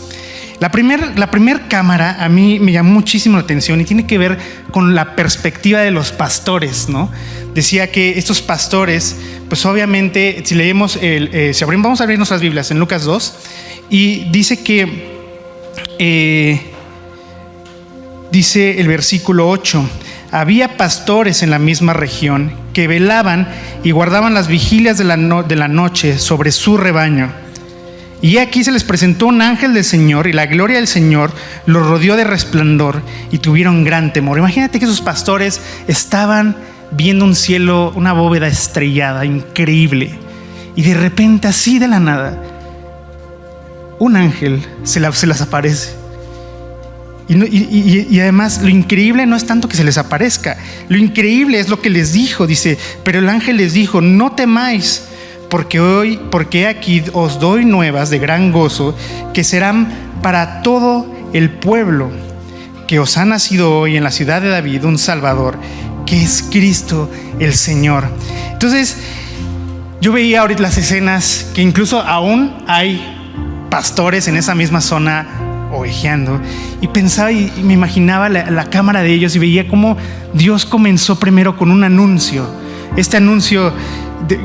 [0.60, 1.30] La primera la
[1.68, 4.40] cámara a mí me llamó muchísimo la atención y tiene que ver
[4.72, 7.12] con la perspectiva de los pastores, ¿no?
[7.54, 9.16] Decía que estos pastores,
[9.50, 13.04] pues obviamente, si leemos, el, eh, si abrimos, vamos a abrir nuestras Biblias en Lucas
[13.04, 13.36] 2,
[13.92, 15.12] y dice que,
[16.00, 16.62] eh,
[18.32, 19.88] dice el versículo 8,
[20.32, 23.48] había pastores en la misma región que velaban
[23.84, 27.32] y guardaban las vigilias de la, de la noche sobre su rebaño.
[28.22, 31.32] Y aquí se les presentó un ángel del Señor y la gloria del Señor
[31.66, 33.02] los rodeó de resplandor
[33.32, 34.40] y tuvieron gran temor.
[34.40, 36.56] Imagínate que esos pastores estaban
[36.92, 40.18] viendo un cielo, una bóveda estrellada, increíble.
[40.76, 42.42] Y de repente, así de la nada,
[44.00, 45.96] un ángel se, les aparece.
[47.28, 51.68] Y, y, además lo increíble no es tanto que se les aparezca, lo increíble es
[51.68, 55.04] lo que les dijo, dice, pero el ángel les dijo, no temáis
[55.50, 58.96] porque hoy, porque aquí os doy nuevas de gran gozo
[59.34, 59.88] que serán
[60.22, 62.10] para todo el pueblo,
[62.88, 65.58] que os ha nacido hoy en la ciudad de David un Salvador,
[66.06, 68.08] que es Cristo el Señor.
[68.52, 68.98] Entonces,
[70.02, 73.02] yo veía ahorita las escenas que incluso aún hay
[73.70, 75.28] pastores en esa misma zona
[75.74, 76.40] ovejeando
[76.82, 79.98] y pensaba y, me imaginaba la, la cámara de ellos y veía cómo
[80.34, 82.48] Dios comenzó primero con un anuncio.
[82.96, 83.74] Este anuncio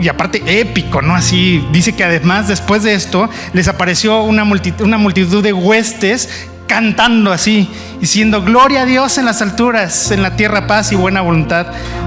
[0.01, 1.15] y aparte épico, ¿no?
[1.15, 6.49] Así dice que además después de esto les apareció una multitud, una multitud de huestes
[6.67, 7.69] cantando así,
[8.01, 11.67] diciendo, gloria a Dios en las alturas, en la tierra paz y buena voluntad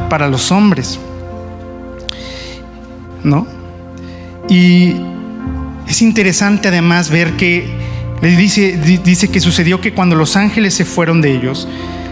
[0.10, 1.00] para los hombres.
[3.24, 3.48] ¿No?
[4.50, 4.96] Y
[5.88, 7.68] es interesante además ver que
[8.22, 11.68] dice, dice que sucedió que cuando los ángeles se fueron de ellos,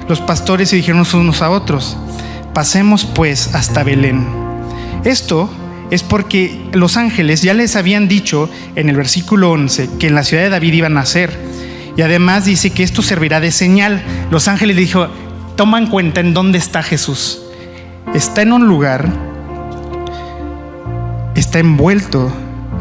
[0.08, 1.98] los pastores se dijeron unos a otros,
[2.54, 4.43] pasemos pues hasta Belén
[5.04, 5.50] esto
[5.92, 10.24] es porque los ángeles ya les habían dicho en el versículo 11 que en la
[10.24, 11.38] ciudad de David iban a nacer.
[11.96, 14.02] Y además dice que esto servirá de señal.
[14.32, 15.08] Los ángeles dijo,
[15.56, 17.42] toma en cuenta en dónde está Jesús.
[18.16, 19.08] Está en un lugar,
[21.36, 22.32] está envuelto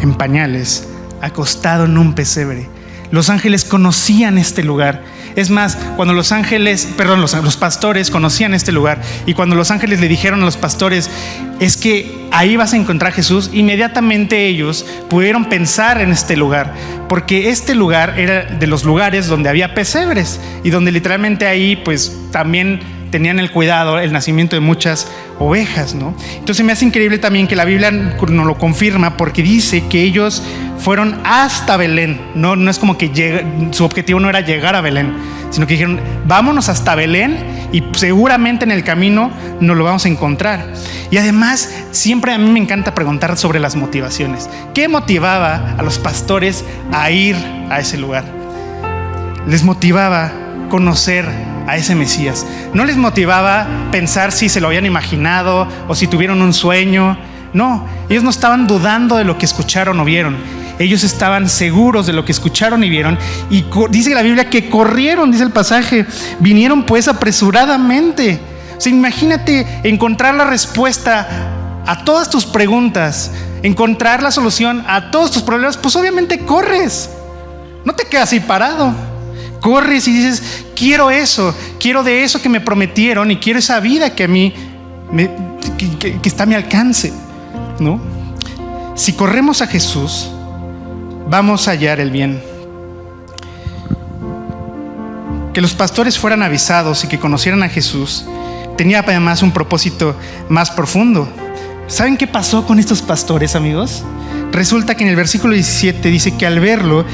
[0.01, 0.89] en pañales,
[1.21, 2.69] acostado en un pesebre.
[3.11, 5.03] Los ángeles conocían este lugar
[5.37, 10.01] es más, cuando los ángeles, perdón, los, pastores conocían este lugar y cuando los ángeles
[10.01, 11.11] le dijeron a los pastores,
[11.61, 16.75] es que ahí vas a encontrar a Jesús, inmediatamente ellos pudieron pensar en este lugar,
[17.09, 22.17] porque este lugar era de los lugares donde había pesebres y donde literalmente ahí pues
[22.31, 25.07] también tenían el cuidado, el nacimiento de muchas
[25.43, 26.15] ovejas, ¿no?
[26.39, 30.43] Entonces me hace increíble también que la Biblia nos lo confirma porque dice que ellos
[30.79, 35.15] fueron hasta Belén, no, no es como que su objetivo no era llegar a Belén,
[35.51, 37.37] sino que dijeron, vámonos hasta Belén
[37.73, 40.73] y seguramente en el camino nos lo vamos a encontrar.
[41.11, 44.49] Y además, siempre a mí me encanta preguntar sobre las motivaciones.
[44.75, 47.37] ¿Qué motivaba a los pastores a ir
[47.71, 48.25] a ese lugar?
[49.47, 50.33] Les motivaba
[50.69, 51.27] conocer
[51.67, 52.47] a ese Mesías.
[52.75, 57.19] No les motivaba pensar si se lo habían imaginado o si tuvieron un sueño.
[57.53, 60.37] No, ellos no estaban dudando de lo que escucharon o vieron.
[60.79, 63.19] ellos estaban seguros de lo que escucharon y vieron.
[63.51, 66.07] Y dice la Biblia que corrieron, dice el pasaje,
[66.41, 68.41] vinieron pues apresuradamente.
[68.77, 71.29] O sea, imagínate encontrar la respuesta
[71.87, 73.31] a todas tus preguntas,
[73.63, 77.11] encontrar la solución a todos tus problemas, pues obviamente corres.
[77.85, 78.95] No te quedas ahí parado.
[79.61, 84.17] Corres y dices, quiero eso, quiero de eso que me prometieron y quiero esa vida
[84.17, 84.53] que a mí
[86.01, 87.13] que, está a mi alcance.
[87.79, 88.01] ¿no?
[88.97, 90.29] Si corremos a Jesús,
[91.29, 92.43] vamos a hallar el bien.
[95.55, 98.25] Que los pastores fueran avisados y que conocieran a Jesús
[98.77, 100.17] tenía además un propósito
[100.49, 101.29] más profundo.
[101.87, 104.03] ¿Saben qué pasó con estos pastores, amigos?
[104.51, 107.05] Resulta que en el versículo 17 dice que al verlo,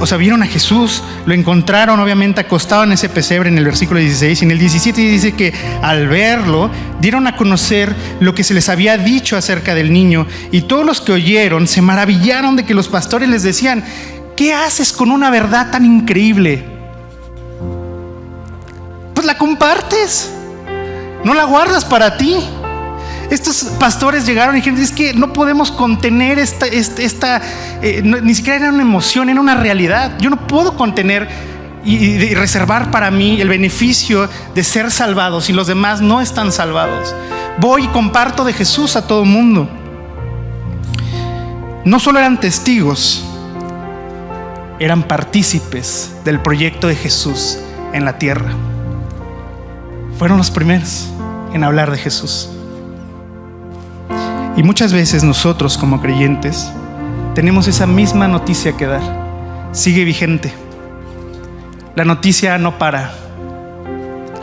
[0.00, 4.00] o sea, vieron a Jesús, lo encontraron obviamente acostado en ese pesebre en el versículo
[4.00, 8.54] 16, y en el 17 dice que al verlo, dieron a conocer lo que se
[8.54, 12.74] les había dicho acerca del niño, y todos los que oyeron se maravillaron de que
[12.74, 13.84] los pastores les decían,
[14.36, 16.64] ¿qué haces con una verdad tan increíble?
[19.14, 20.30] Pues la compartes,
[21.24, 22.36] no la guardas para ti.
[23.30, 27.40] Estos pastores llegaron y dijeron, es que no podemos contener esta, esta,
[27.82, 30.16] eh, ni siquiera era una emoción, era una realidad.
[30.20, 31.28] Yo no puedo contener
[31.84, 37.14] y, reservar para mí el beneficio de ser salvado si los demás no están salvados.
[37.58, 39.68] Voy y comparto de Jesús a todo el mundo.
[41.84, 43.24] No solo eran testigos,
[44.78, 47.58] eran partícipes del proyecto de Jesús
[47.92, 48.50] en la tierra.
[50.18, 51.08] Fueron los primeros
[51.52, 52.48] en hablar de Jesús.
[54.56, 56.70] Y muchas veces nosotros como creyentes
[57.34, 59.02] tenemos esa misma noticia que dar.
[59.72, 60.52] Sigue vigente.
[61.96, 63.12] La noticia no para.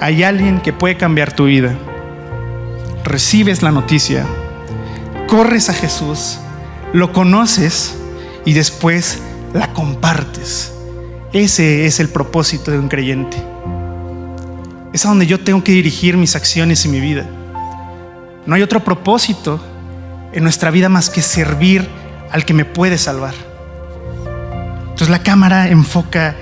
[0.01, 1.73] Hay alguien que puede cambiar tu vida.
[3.05, 4.25] Recibes la noticia,
[5.27, 6.39] corres a Jesús,
[6.93, 7.97] lo conoces
[8.45, 9.19] y después
[9.53, 10.73] la compartes.
[11.31, 13.37] Ese es el propósito de un creyente.
[14.91, 17.25] Es a donde yo tengo que dirigir mis acciones y mi vida.
[18.45, 19.61] No hay otro propósito
[20.33, 21.87] en nuestra vida más que servir
[22.31, 23.33] al que me puede salvar.
[24.81, 26.35] Entonces la cámara enfoca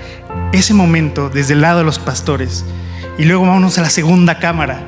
[0.52, 2.64] ese momento desde el lado de los pastores.
[3.18, 4.80] Y luego vámonos a la segunda cámara.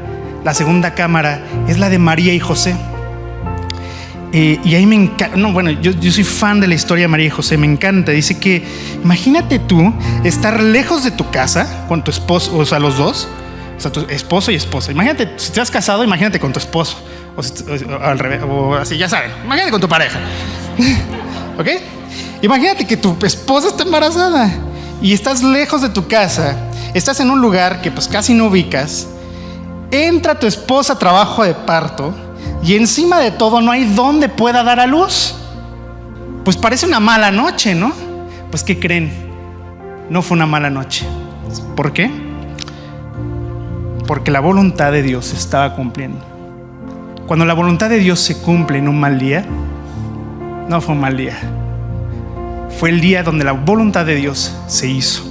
[0.44, 2.74] La segunda cámara es la de María y José.
[4.34, 7.08] Eh, y ahí me encanta, no, bueno, yo, yo, soy fan de la historia de
[7.08, 8.12] María y José, me encanta.
[8.12, 8.64] Dice que,
[9.04, 9.92] imagínate tú
[10.24, 13.28] estar lejos de tu casa con tu esposo, o sea, los dos,
[13.76, 14.90] o sea, tu esposo y esposa.
[14.90, 17.04] Imagínate, si te has casado, imagínate con tu esposo
[17.36, 18.40] o, al revés,
[18.80, 19.30] así, ya saben.
[19.44, 20.18] Imagínate con tu pareja.
[21.58, 21.68] ¿Ok?
[22.42, 24.50] Imagínate que tu esposa está embarazada
[25.00, 26.56] y estás lejos de tu casa,
[26.92, 29.06] estás en un lugar que pues casi no ubicas,
[29.90, 32.12] entra tu esposa a trabajo de parto
[32.64, 35.34] y encima de todo no hay donde pueda dar a luz.
[36.44, 37.92] Pues parece una mala noche, ¿no?
[38.50, 39.12] Pues ¿qué creen?
[40.10, 41.06] No fue una mala noche.
[41.76, 42.10] ¿Por qué?
[44.06, 46.31] Porque la voluntad de Dios se estaba cumpliendo.
[47.32, 49.46] Cuando la voluntad de Dios se cumple en un mal día,
[50.68, 51.40] no fue un mal día.
[52.78, 55.24] Fue el día donde la voluntad de Dios se hizo.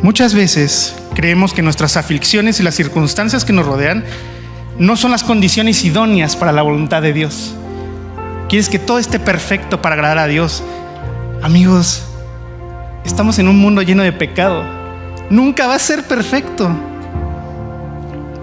[0.00, 4.02] Muchas veces creemos que nuestras aflicciones y las circunstancias que nos rodean
[4.78, 7.54] no son las condiciones idóneas para la voluntad de Dios.
[8.48, 10.62] Quieres que todo esté perfecto para agradar a Dios.
[11.42, 12.02] Amigos,
[13.04, 14.64] estamos en un mundo lleno de pecado.
[15.28, 16.74] Nunca va a ser perfecto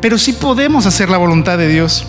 [0.01, 2.05] pero sí podemos hacer la voluntad de Dios.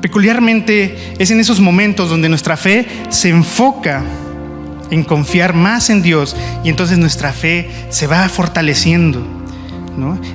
[0.00, 4.04] Peculiarmente es en esos momentos donde nuestra fe se enfoca
[4.90, 9.36] en confiar más en Dios y entonces nuestra fe se va fortaleciendo.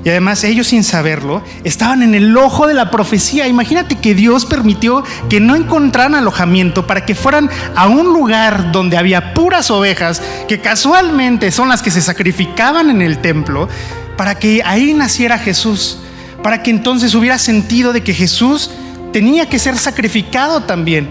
[0.04, 3.48] Y además ellos sin saberlo estaban en el ojo de la profecía.
[3.48, 8.98] Imagínate que Dios permitió que no encontraran alojamiento para que fueran a un lugar donde
[8.98, 13.70] había puras ovejas, que casualmente son las que se sacrificaban en el templo,
[14.18, 16.00] para que ahí naciera Jesús,
[16.44, 18.72] para que entonces hubiera sentido de que Jesús
[19.12, 21.10] tenía que ser sacrificado también,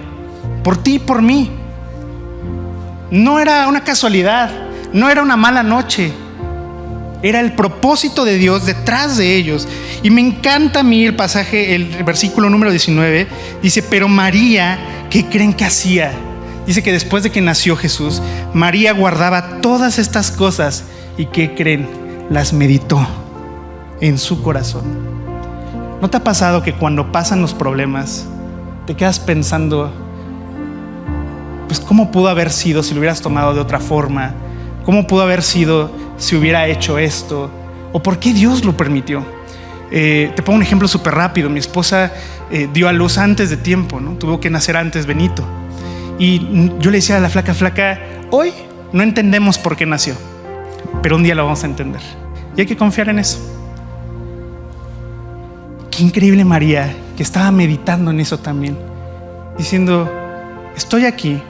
[0.63, 1.51] por ti y por mí.
[3.11, 4.51] No era una casualidad,
[4.93, 6.13] no era una mala noche,
[7.23, 9.69] era el propósito de Dios detrás de ellos.
[10.03, 13.27] Y me encanta a mí el pasaje, el versículo número 19,
[13.63, 14.79] dice, pero María,
[15.11, 16.13] ¿qué creen que hacía?
[16.67, 18.23] Dice que después de que nació Jesús,
[18.55, 20.85] María guardaba todas estas cosas
[21.19, 21.89] y ¿qué creen?
[22.31, 23.07] Las meditó
[24.01, 24.85] en su corazón.
[26.01, 28.27] ¿No te ha pasado que cuando pasan los problemas
[28.87, 29.93] te quedas pensando,
[31.67, 34.33] pues cómo pudo haber sido si lo hubieras tomado de otra forma?
[34.87, 37.51] ¿Cómo pudo haber sido si hubiera hecho esto?
[37.93, 39.23] ¿O por qué Dios lo permitió?
[39.91, 41.51] Eh, te pongo un ejemplo súper rápido.
[41.51, 42.13] Mi esposa
[42.51, 44.13] eh, dio a luz antes de tiempo, ¿no?
[44.13, 45.45] Tuvo que nacer antes Benito.
[46.19, 47.99] Y yo le decía a la flaca, flaca,
[48.31, 48.53] hoy
[48.93, 50.15] no entendemos por qué nació,
[51.03, 52.20] pero un día lo vamos a entender.
[52.57, 53.39] Y hay que confiar en eso.
[55.91, 58.79] Qué increíble María, que estaba meditando en eso también,
[59.59, 60.11] diciendo,
[60.77, 61.43] estoy aquí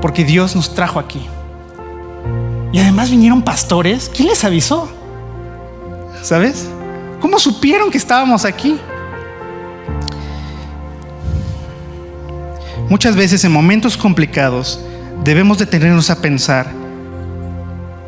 [0.00, 1.26] porque Dios nos trajo aquí.
[2.72, 4.10] Y además vinieron pastores.
[4.14, 4.88] ¿Quién les avisó?
[6.22, 6.68] ¿Sabes?
[7.20, 8.78] ¿Cómo supieron que estábamos aquí?
[12.88, 14.80] Muchas veces en momentos complicados
[15.24, 16.70] debemos detenernos a pensar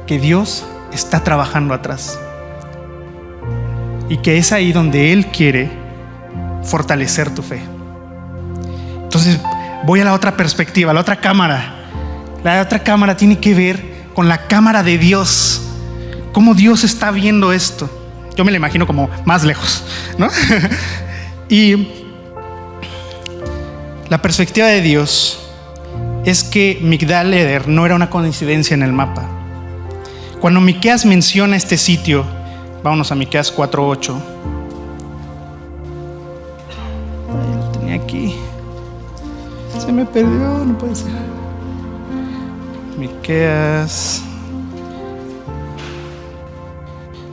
[0.06, 2.18] que Dios está trabajando atrás
[4.10, 5.70] y que es ahí donde Él quiere
[6.64, 7.62] fortalecer tu fe.
[9.02, 9.38] Entonces
[9.84, 11.76] voy a la otra perspectiva, a la otra cámara.
[12.42, 15.62] La otra cámara tiene que ver con la cámara de Dios,
[16.32, 17.88] cómo Dios está viendo esto.
[18.36, 19.84] Yo me lo imagino como más lejos,
[20.18, 20.28] ¿no?
[21.48, 21.88] y
[24.08, 25.38] la perspectiva de Dios
[26.24, 29.39] es que Migdal Eder no era una coincidencia en el mapa.
[30.40, 32.24] Cuando Miqueas menciona este sitio,
[32.82, 34.14] vámonos a Miqueas 4:8.
[37.28, 38.34] Ay, lo tenía aquí.
[39.78, 41.12] Se me perdió, no puede ser.
[42.98, 44.22] Miqueas.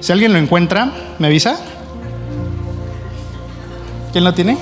[0.02, 1.58] Si alguien lo encuentra, ¿me avisa?
[4.12, 4.58] ¿Quién lo tiene?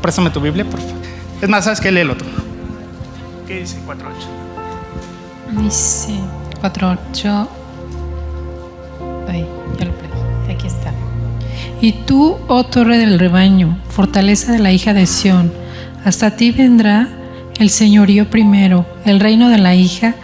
[0.00, 0.94] Préstame tu Biblia, por favor.
[1.40, 1.92] Es más, ¿sabes qué?
[1.92, 2.24] Léelo tú.
[3.46, 5.62] ¿Qué dice 4.8?
[5.62, 6.18] Dice
[6.62, 7.46] 4.8.
[9.28, 9.46] Ay,
[9.78, 10.52] ya lo perdí.
[10.52, 10.92] Aquí está.
[11.80, 15.52] Y tú, oh torre del rebaño, fortaleza de la hija de Sión,
[16.04, 17.08] hasta ti vendrá
[17.58, 20.14] el señorío primero, el reino de la hija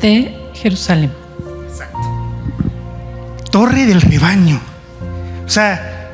[0.00, 1.10] de Jerusalén.
[1.68, 1.98] Exacto.
[3.50, 4.60] Torre del rebaño.
[5.46, 6.10] O sea,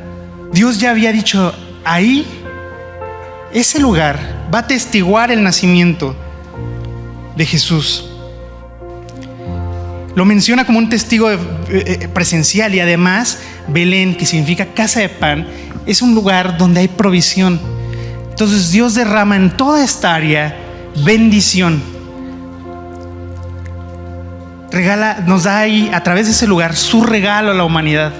[0.53, 1.53] Dios ya había dicho,
[1.85, 2.27] ahí,
[3.53, 4.19] ese lugar
[4.53, 6.15] va a testiguar el nacimiento
[7.37, 8.14] de Jesús.
[10.15, 15.09] Lo menciona como un testigo eh, eh, presencial y además Belén, que significa casa de
[15.09, 15.47] pan,
[15.87, 17.61] es un lugar donde hay provisión.
[18.31, 20.57] Entonces Dios derrama en toda esta área
[21.05, 21.83] bendición.
[24.71, 28.13] Regala, nos da ahí a través de ese lugar su regalo a la humanidad.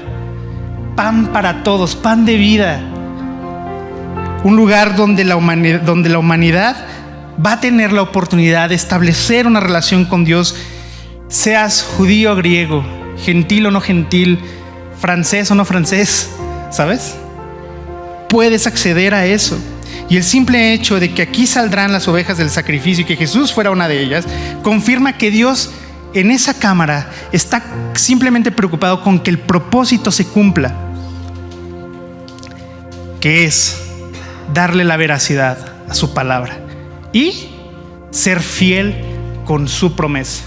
[0.95, 2.81] Pan para todos, pan de vida.
[4.45, 6.77] Un lugar donde la humanidad, donde la humanidad
[7.45, 10.55] va a tener la oportunidad de establecer una relación con Dios,
[11.29, 12.85] seas judío o griego,
[13.19, 14.39] gentil o no gentil,
[14.99, 16.31] francés o no francés,
[16.71, 17.17] ¿sabes?
[18.29, 19.59] Puedes acceder a eso.
[20.09, 23.53] Y el simple hecho de que aquí saldrán las ovejas del sacrificio y que Jesús
[23.53, 24.27] fuera una de ellas,
[24.63, 25.71] confirma que Dios
[26.13, 27.63] en esa cámara está
[27.95, 30.75] simplemente preocupado con que el propósito se cumpla,
[33.21, 33.81] que es
[34.53, 35.59] darle la veracidad
[35.89, 36.59] a su palabra
[37.13, 37.49] y
[38.11, 38.95] ser fiel
[39.45, 40.45] con su promesa.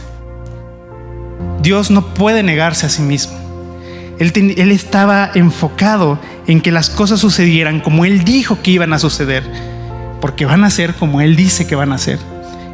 [1.62, 3.38] Dios no puede negarse a sí mismo.
[4.19, 9.43] Él, estaba enfocado en que las cosas sucedieran como Él dijo que iban a suceder,
[10.21, 12.19] porque van a ser como Él dice que van a ser.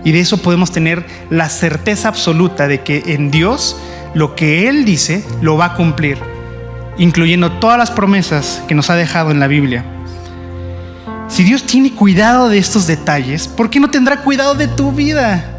[0.05, 3.77] Y de eso podemos tener la certeza absoluta de que en Dios
[4.13, 6.17] lo que Él dice lo va a cumplir,
[6.97, 9.83] incluyendo todas las promesas que nos ha dejado en la Biblia.
[11.27, 15.52] Si Dios tiene cuidado de estos detalles, ¿por qué no tendrá cuidado de tu vida?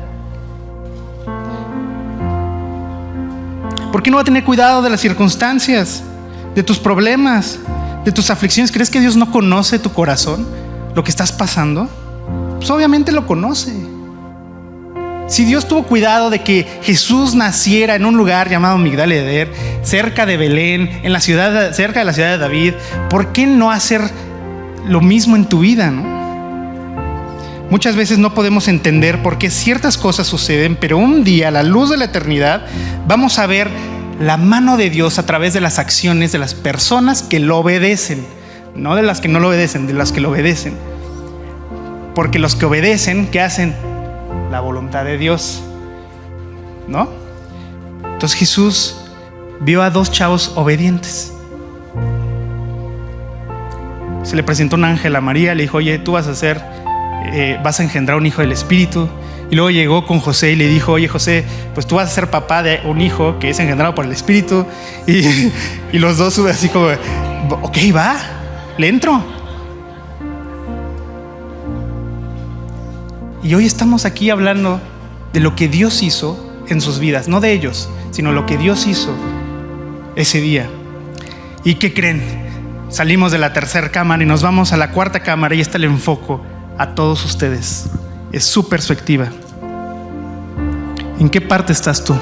[3.95, 6.03] ¿Por qué no va a tener cuidado de las circunstancias,
[6.53, 7.61] de tus problemas,
[8.05, 8.73] de tus aflicciones?
[8.73, 10.49] ¿Crees que Dios no conoce tu corazón,
[10.97, 11.89] lo que estás pasando?
[12.57, 13.73] Pues obviamente lo conoce.
[15.29, 20.27] Si Dios tuvo cuidado de que Jesús naciera en un lugar llamado Migdal Eder, cerca
[20.27, 22.75] de Belén, en la ciudad, cerca de la ciudad de David,
[23.09, 24.01] ¿por qué no hacer
[24.89, 26.14] lo mismo en tu vida, no?
[27.71, 31.63] Muchas veces no podemos entender por qué ciertas cosas suceden, pero un día, a la
[31.63, 32.67] luz de la eternidad,
[33.09, 33.71] vamos a ver
[34.21, 38.25] la mano de Dios a través de las acciones de las personas que lo obedecen,
[38.75, 40.75] no de las que no lo obedecen, de las que lo obedecen.
[42.15, 43.75] Porque los que obedecen, ¿qué hacen?
[44.51, 45.63] La voluntad de Dios,
[46.87, 47.09] ¿no?
[48.05, 48.97] Entonces Jesús
[49.61, 51.33] vio a dos chavos obedientes.
[54.23, 56.63] Se le presentó un ángel a María, le dijo, oye, tú vas a ser
[57.25, 59.09] eh, vas a engendrar un hijo del Espíritu.
[59.51, 61.45] Y luego llegó con José y le dijo, oye José,
[61.75, 64.67] pues tú vas a ser papá de un hijo que es engendrado por el Espíritu.
[65.93, 66.89] Y, los dos así como,
[67.63, 68.17] ok, va,
[68.79, 69.23] le entro.
[73.43, 74.81] Y hoy estamos aquí hablando
[75.33, 78.87] de lo que Dios hizo en sus vidas, no de ellos, sino lo que Dios
[78.87, 79.15] hizo
[80.17, 80.69] ese día.
[81.63, 82.23] ¿Y qué creen?
[82.89, 85.85] Salimos de la tercera cámara y nos vamos a la cuarta cámara y está el
[85.85, 87.87] enfoque a todos ustedes
[88.33, 89.29] es su perspectiva.
[91.19, 92.17] ¿En qué parte estás tú?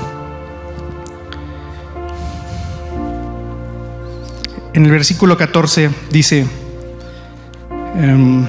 [4.75, 6.47] En el versículo 14 dice,
[7.97, 8.47] em,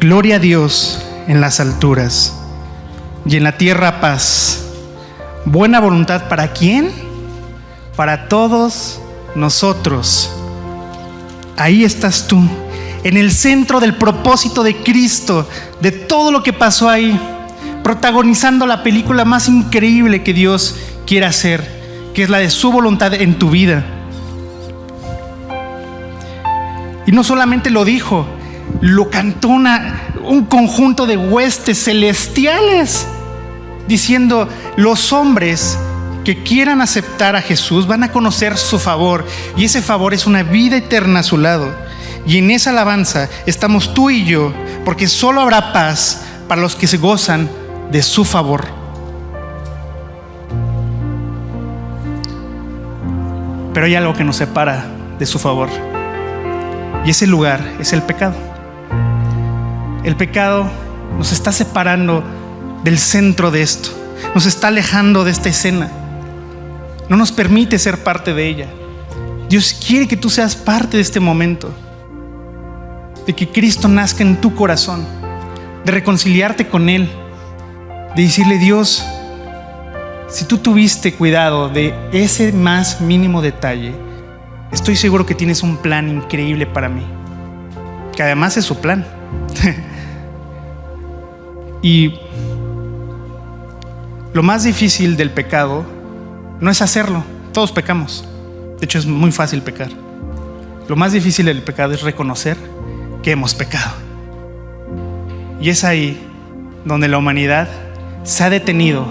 [0.00, 2.38] Gloria a Dios en las alturas
[3.24, 4.66] y en la tierra paz.
[5.46, 6.90] Buena voluntad para quién?
[7.96, 9.00] Para todos
[9.34, 10.30] nosotros.
[11.56, 12.40] Ahí estás tú,
[13.04, 15.48] en el centro del propósito de Cristo,
[15.80, 17.18] de todo lo que pasó ahí,
[17.82, 20.76] protagonizando la película más increíble que Dios
[21.06, 21.64] quiere hacer,
[22.14, 23.84] que es la de su voluntad en tu vida.
[27.06, 28.26] Y no solamente lo dijo,
[28.80, 33.06] lo cantó un conjunto de huestes celestiales,
[33.86, 35.78] diciendo, los hombres
[36.24, 40.42] que quieran aceptar a Jesús van a conocer su favor, y ese favor es una
[40.42, 41.72] vida eterna a su lado.
[42.26, 44.52] Y en esa alabanza estamos tú y yo,
[44.84, 47.48] porque solo habrá paz para los que se gozan
[47.92, 48.64] de su favor.
[53.74, 54.86] Pero hay algo que nos separa
[55.18, 55.68] de su favor.
[57.04, 58.34] Y ese lugar es el pecado.
[60.04, 60.70] El pecado
[61.18, 62.24] nos está separando
[62.82, 63.90] del centro de esto.
[64.34, 65.90] Nos está alejando de esta escena.
[67.08, 68.66] No nos permite ser parte de ella.
[69.48, 71.70] Dios quiere que tú seas parte de este momento.
[73.26, 75.06] De que Cristo nazca en tu corazón.
[75.84, 77.10] De reconciliarte con Él.
[78.16, 79.04] De decirle, Dios,
[80.28, 83.94] si tú tuviste cuidado de ese más mínimo detalle,
[84.72, 87.04] estoy seguro que tienes un plan increíble para mí.
[88.16, 89.06] Que además es su plan.
[91.84, 92.14] Y
[94.32, 95.84] lo más difícil del pecado
[96.60, 97.24] no es hacerlo.
[97.52, 98.24] Todos pecamos.
[98.78, 99.90] De hecho, es muy fácil pecar.
[100.88, 102.56] Lo más difícil del pecado es reconocer
[103.22, 103.92] que hemos pecado.
[105.60, 106.20] Y es ahí
[106.84, 107.68] donde la humanidad
[108.22, 109.06] se ha detenido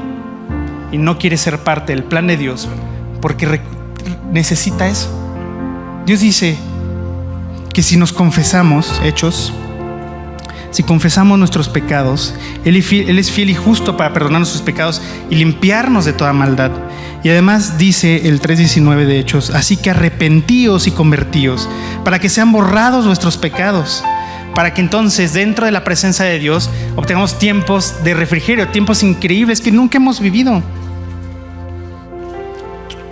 [0.91, 2.67] y no quiere ser parte del plan de Dios
[3.21, 3.61] porque
[4.31, 5.09] necesita eso.
[6.05, 6.57] Dios dice
[7.73, 9.53] que si nos confesamos, hechos
[10.73, 12.33] si confesamos nuestros pecados,
[12.65, 16.71] Él es fiel y justo para perdonar nuestros pecados y limpiarnos de toda maldad.
[17.24, 21.69] Y además dice el 3.19 de Hechos, así que arrepentíos y convertíos,
[22.03, 24.03] para que sean borrados vuestros pecados,
[24.53, 29.61] para que entonces dentro de la presencia de Dios obtengamos tiempos de refrigerio, tiempos increíbles
[29.61, 30.61] que nunca hemos vivido.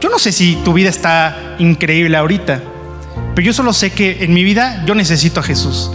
[0.01, 2.62] Yo no sé si tu vida está increíble ahorita,
[3.34, 5.89] pero yo solo sé que en mi vida yo necesito a Jesús.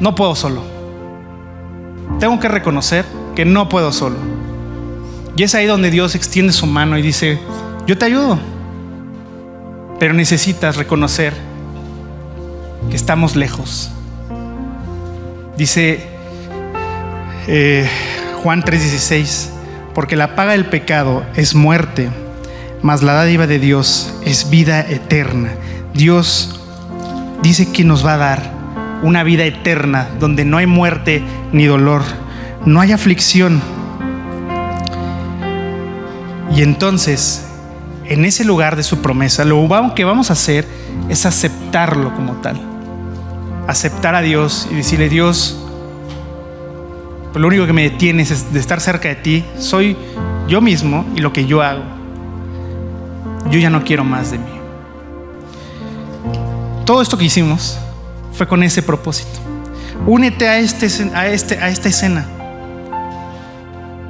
[0.00, 0.62] No puedo solo.
[2.18, 3.04] Tengo que reconocer
[3.36, 4.37] que no puedo solo.
[5.38, 7.38] Y es ahí donde Dios extiende su mano y dice,
[7.86, 8.40] yo te ayudo.
[10.00, 11.32] Pero necesitas reconocer
[12.90, 13.92] que estamos lejos.
[15.56, 16.08] Dice
[17.46, 17.88] eh,
[18.42, 19.50] Juan 3:16,
[19.94, 22.08] porque la paga del pecado es muerte,
[22.82, 25.52] mas la dádiva de Dios es vida eterna.
[25.94, 26.60] Dios
[27.44, 28.42] dice que nos va a dar
[29.04, 31.22] una vida eterna donde no hay muerte
[31.52, 32.02] ni dolor,
[32.66, 33.77] no hay aflicción.
[36.58, 37.44] Y entonces,
[38.04, 40.66] en ese lugar de su promesa, lo que vamos a hacer
[41.08, 42.60] es aceptarlo como tal.
[43.68, 45.56] Aceptar a Dios y decirle, Dios,
[47.32, 49.44] lo único que me detiene es de estar cerca de ti.
[49.60, 49.96] Soy
[50.48, 51.84] yo mismo y lo que yo hago.
[53.52, 54.50] Yo ya no quiero más de mí.
[56.84, 57.78] Todo esto que hicimos
[58.32, 59.38] fue con ese propósito.
[60.08, 62.26] Únete a, este, este, a esta escena.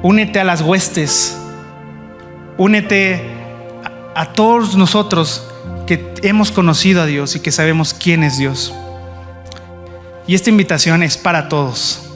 [0.01, 1.38] Únete a las huestes.
[2.59, 3.21] Únete
[4.13, 5.47] a, todos nosotros
[5.87, 8.73] que hemos conocido a Dios y que sabemos quién es Dios.
[10.27, 12.11] Y esta invitación es para todos.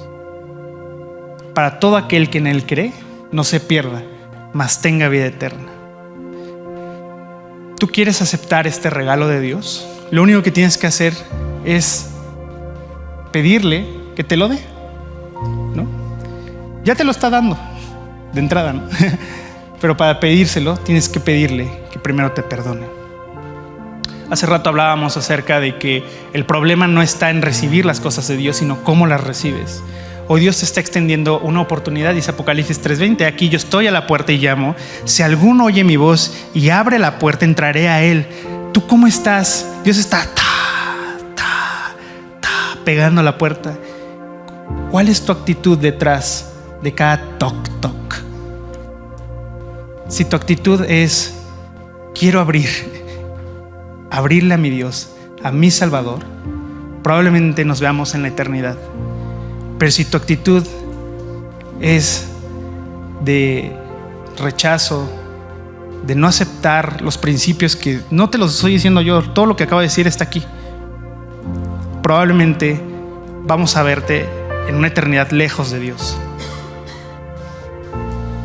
[1.54, 2.92] Para todo aquel que en Él cree,
[3.32, 4.04] no se pierda,
[4.52, 5.72] mas tenga vida eterna.
[7.80, 9.88] ¿Tú quieres aceptar este regalo de Dios?
[10.12, 11.14] Lo único que tienes que hacer
[11.64, 12.10] es
[13.32, 14.60] pedirle que te lo dé.
[15.74, 15.88] ¿no?
[16.84, 17.58] Ya te lo está dando
[18.34, 18.90] de entrada, ¿no?
[19.84, 22.86] pero para pedírselo tienes que pedirle que primero te perdone.
[24.30, 28.38] Hace rato hablábamos acerca de que el problema no está en recibir las cosas de
[28.38, 29.84] Dios, sino cómo las recibes.
[30.30, 34.08] Hoy Dios te está extendiendo una oportunidad, dice Apocalipsis 3:20, aquí yo estoy a la
[34.08, 34.74] puerta y llamo,
[35.04, 38.26] si alguno oye mi voz y abre la puerta, entraré a él.
[38.72, 39.70] ¿Tú cómo estás?
[39.84, 40.26] Dios está
[42.86, 43.78] pegando a la puerta.
[44.92, 48.23] ¿Cuál es tu actitud detrás de cada toc toc?
[50.08, 51.36] Si tu actitud es
[52.14, 52.68] quiero abrir,
[54.12, 55.10] abrirle a mi Dios,
[55.44, 56.20] a mi Salvador,
[57.02, 58.78] probablemente nos veamos en la eternidad.
[59.80, 60.66] Pero si tu actitud
[61.82, 62.28] es
[63.22, 63.76] de
[64.38, 65.10] rechazo,
[66.06, 69.64] de no aceptar los principios que no te los estoy diciendo yo, todo lo que
[69.64, 70.44] acabo de decir está aquí.
[72.02, 72.80] Probablemente
[73.46, 74.26] vamos a verte
[74.68, 76.18] en una eternidad lejos de Dios.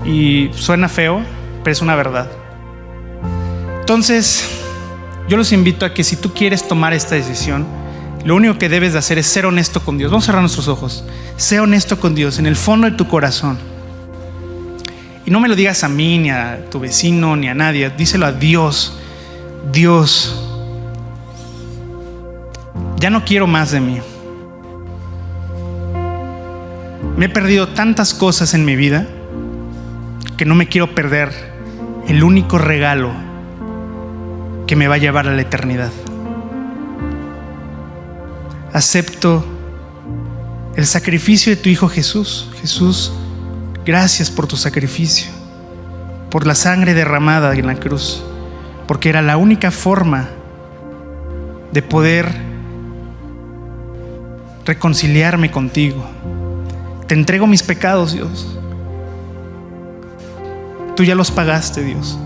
[0.04, 1.20] Y suena feo,
[1.73, 2.31] es una verdad.
[3.81, 4.49] Entonces,
[5.29, 7.66] yo los invito a que si tú quieres tomar esta decisión,
[8.25, 10.11] lo único que debes de hacer es ser honesto con Dios.
[10.11, 11.05] Vamos a cerrar nuestros ojos.
[11.37, 13.59] Sé honesto con Dios en el fondo de tu corazón.
[15.25, 17.91] Y no me lo digas a mí, ni a tu vecino, ni a nadie.
[17.91, 18.99] Díselo a Dios.
[19.73, 20.43] Dios,
[22.99, 23.99] ya no quiero más de mí.
[27.16, 29.07] Me he perdido tantas cosas en mi vida
[30.37, 31.47] que no me quiero perder
[32.09, 33.12] el único regalo
[34.66, 35.92] que me va a llevar a la eternidad.
[38.72, 39.44] Acepto
[40.74, 42.50] el sacrificio de tu Hijo Jesús.
[42.61, 43.12] Jesús,
[43.84, 45.30] gracias por tu sacrificio,
[46.30, 48.24] por la sangre derramada en la cruz,
[48.86, 50.28] porque era la única forma
[51.72, 52.32] de poder
[54.64, 56.06] reconciliarme contigo.
[57.06, 58.57] Te entrego mis pecados, Dios.
[60.99, 62.18] Tú ya los pagaste, Dios.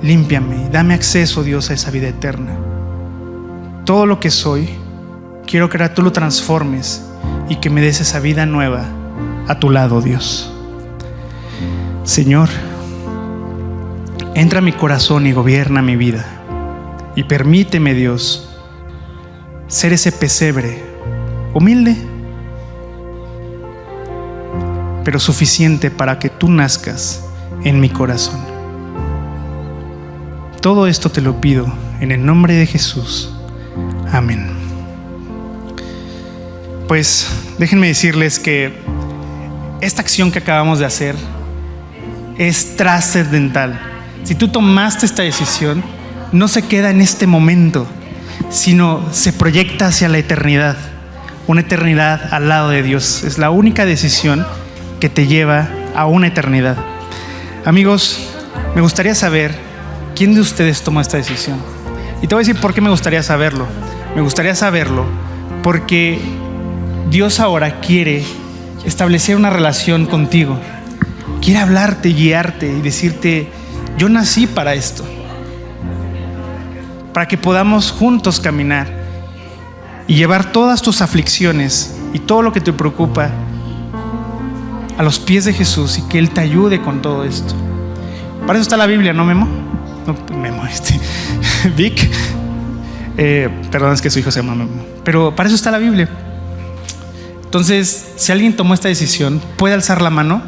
[0.00, 2.56] Límpiame y dame acceso, Dios, a esa vida eterna.
[3.84, 4.70] Todo lo que soy,
[5.46, 7.04] quiero que ahora tú lo transformes
[7.50, 8.86] y que me des esa vida nueva
[9.46, 10.50] a tu lado, Dios.
[12.02, 12.48] Señor,
[14.34, 16.24] entra a mi corazón y gobierna mi vida.
[17.14, 18.56] Y permíteme, Dios,
[19.66, 20.82] ser ese pesebre
[21.52, 21.94] humilde,
[25.04, 27.25] pero suficiente para que tú nazcas
[27.64, 28.40] en mi corazón.
[30.60, 31.66] Todo esto te lo pido
[32.00, 33.32] en el nombre de Jesús.
[34.12, 34.48] Amén.
[36.88, 37.28] Pues
[37.58, 38.72] déjenme decirles que
[39.80, 41.16] esta acción que acabamos de hacer
[42.38, 43.80] es trascendental.
[44.24, 45.82] Si tú tomaste esta decisión,
[46.32, 47.86] no se queda en este momento,
[48.50, 50.76] sino se proyecta hacia la eternidad,
[51.46, 53.24] una eternidad al lado de Dios.
[53.24, 54.46] Es la única decisión
[55.00, 56.76] que te lleva a una eternidad.
[57.66, 58.20] Amigos,
[58.76, 59.52] me gustaría saber
[60.14, 61.58] quién de ustedes tomó esta decisión.
[62.22, 63.66] Y te voy a decir por qué me gustaría saberlo.
[64.14, 65.04] Me gustaría saberlo
[65.64, 66.20] porque
[67.10, 68.24] Dios ahora quiere
[68.84, 70.56] establecer una relación contigo.
[71.42, 73.48] Quiere hablarte, guiarte y decirte,
[73.98, 75.04] yo nací para esto.
[77.12, 78.86] Para que podamos juntos caminar
[80.06, 83.32] y llevar todas tus aflicciones y todo lo que te preocupa
[84.96, 87.54] a los pies de Jesús y que Él te ayude con todo esto.
[88.46, 89.46] Para eso está la Biblia, ¿no, Memo?
[90.06, 90.98] No, Memo, este.
[91.76, 92.10] Vic.
[93.18, 94.84] Eh, perdón, es que su hijo se llama Memo.
[95.04, 96.08] Pero para eso está la Biblia.
[97.44, 100.42] Entonces, si alguien tomó esta decisión, puede alzar la mano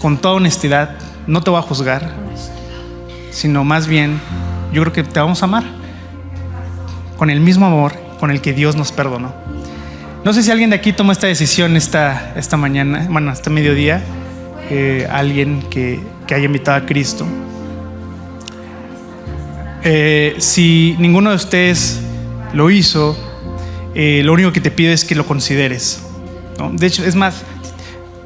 [0.00, 0.96] con toda honestidad.
[1.26, 2.12] No te voy a juzgar,
[3.30, 4.20] sino más bien,
[4.72, 5.64] yo creo que te vamos a amar
[7.16, 9.32] con el mismo amor con el que Dios nos perdonó.
[10.24, 14.02] No sé si alguien de aquí tomó esta decisión esta, esta mañana, bueno, este mediodía,
[14.68, 17.26] eh, alguien que, que, haya invitado a Cristo.
[19.82, 22.00] Eh, si ninguno de ustedes
[22.52, 23.16] lo hizo,
[23.94, 26.02] eh, lo único que te pido es que lo consideres.
[26.58, 26.70] ¿no?
[26.70, 27.42] De hecho, es más,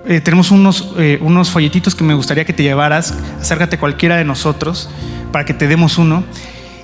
[0.07, 3.15] eh, tenemos unos, eh, unos folletitos que me gustaría que te llevaras.
[3.41, 4.91] Acércate cualquiera de nosotros
[5.33, 6.25] para que te demos uno.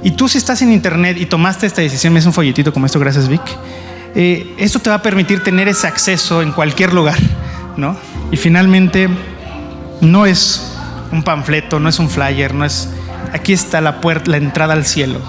[0.02, 2.86] Y tú si estás en internet y tomaste esta decisión, me es un folletito como
[2.86, 3.42] esto, gracias Vic.
[4.14, 7.16] Eh, esto te va a permitir tener ese acceso en cualquier lugar,
[7.76, 7.96] ¿no?
[8.30, 9.08] Y finalmente,
[10.00, 10.76] no es
[11.12, 12.88] un panfleto, no es un flyer, no es.
[13.32, 15.20] Aquí está la puerta, la entrada al cielo.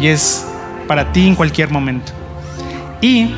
[0.00, 0.46] Y es
[0.86, 2.12] para ti en cualquier momento.
[3.00, 3.30] Y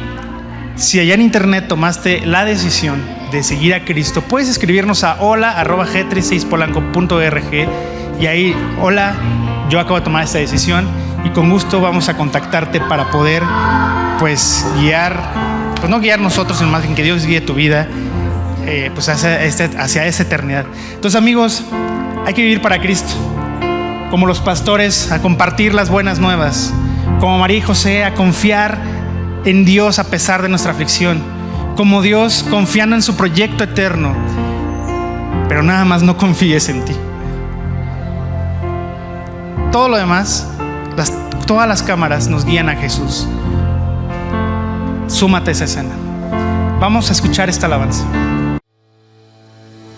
[0.77, 3.03] si allá en internet tomaste la decisión
[3.33, 7.69] de seguir a Cristo, puedes escribirnos a hola.g36polanco.org
[8.21, 9.15] y ahí, hola,
[9.69, 10.87] yo acabo de tomar esta decisión
[11.25, 13.43] y con gusto vamos a contactarte para poder
[14.19, 15.19] pues guiar,
[15.77, 17.89] pues no guiar nosotros, sino más bien que Dios guíe tu vida
[18.67, 20.65] eh, pues hacia, este, hacia esa eternidad.
[20.95, 21.65] Entonces amigos,
[22.27, 23.13] hay que vivir para Cristo,
[24.11, 26.73] como los pastores, a compartir las buenas nuevas,
[27.19, 28.79] como María y José, a confiar
[29.45, 31.23] en Dios a pesar de nuestra aflicción,
[31.77, 34.15] como Dios confiando en su proyecto eterno,
[35.49, 36.93] pero nada más no confíes en ti.
[39.73, 40.49] Todo lo demás,
[41.51, 43.27] todas las cámaras nos guían a Jesús.
[45.09, 45.91] Súmate esa escena.
[46.79, 48.07] Vamos a escuchar esta alabanza.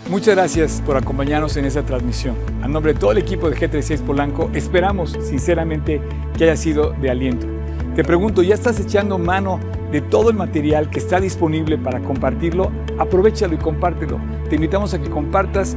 [0.09, 2.37] Muchas gracias por acompañarnos en esta transmisión.
[2.63, 6.01] A nombre de todo el equipo de G36 Polanco, esperamos sinceramente
[6.39, 7.47] que haya sido de aliento.
[7.95, 12.73] Te pregunto, ¿ya estás echando mano de todo el material que está disponible para compartirlo?
[12.99, 14.19] Aprovechalo y compártelo.
[14.49, 15.77] Te invitamos a que compartas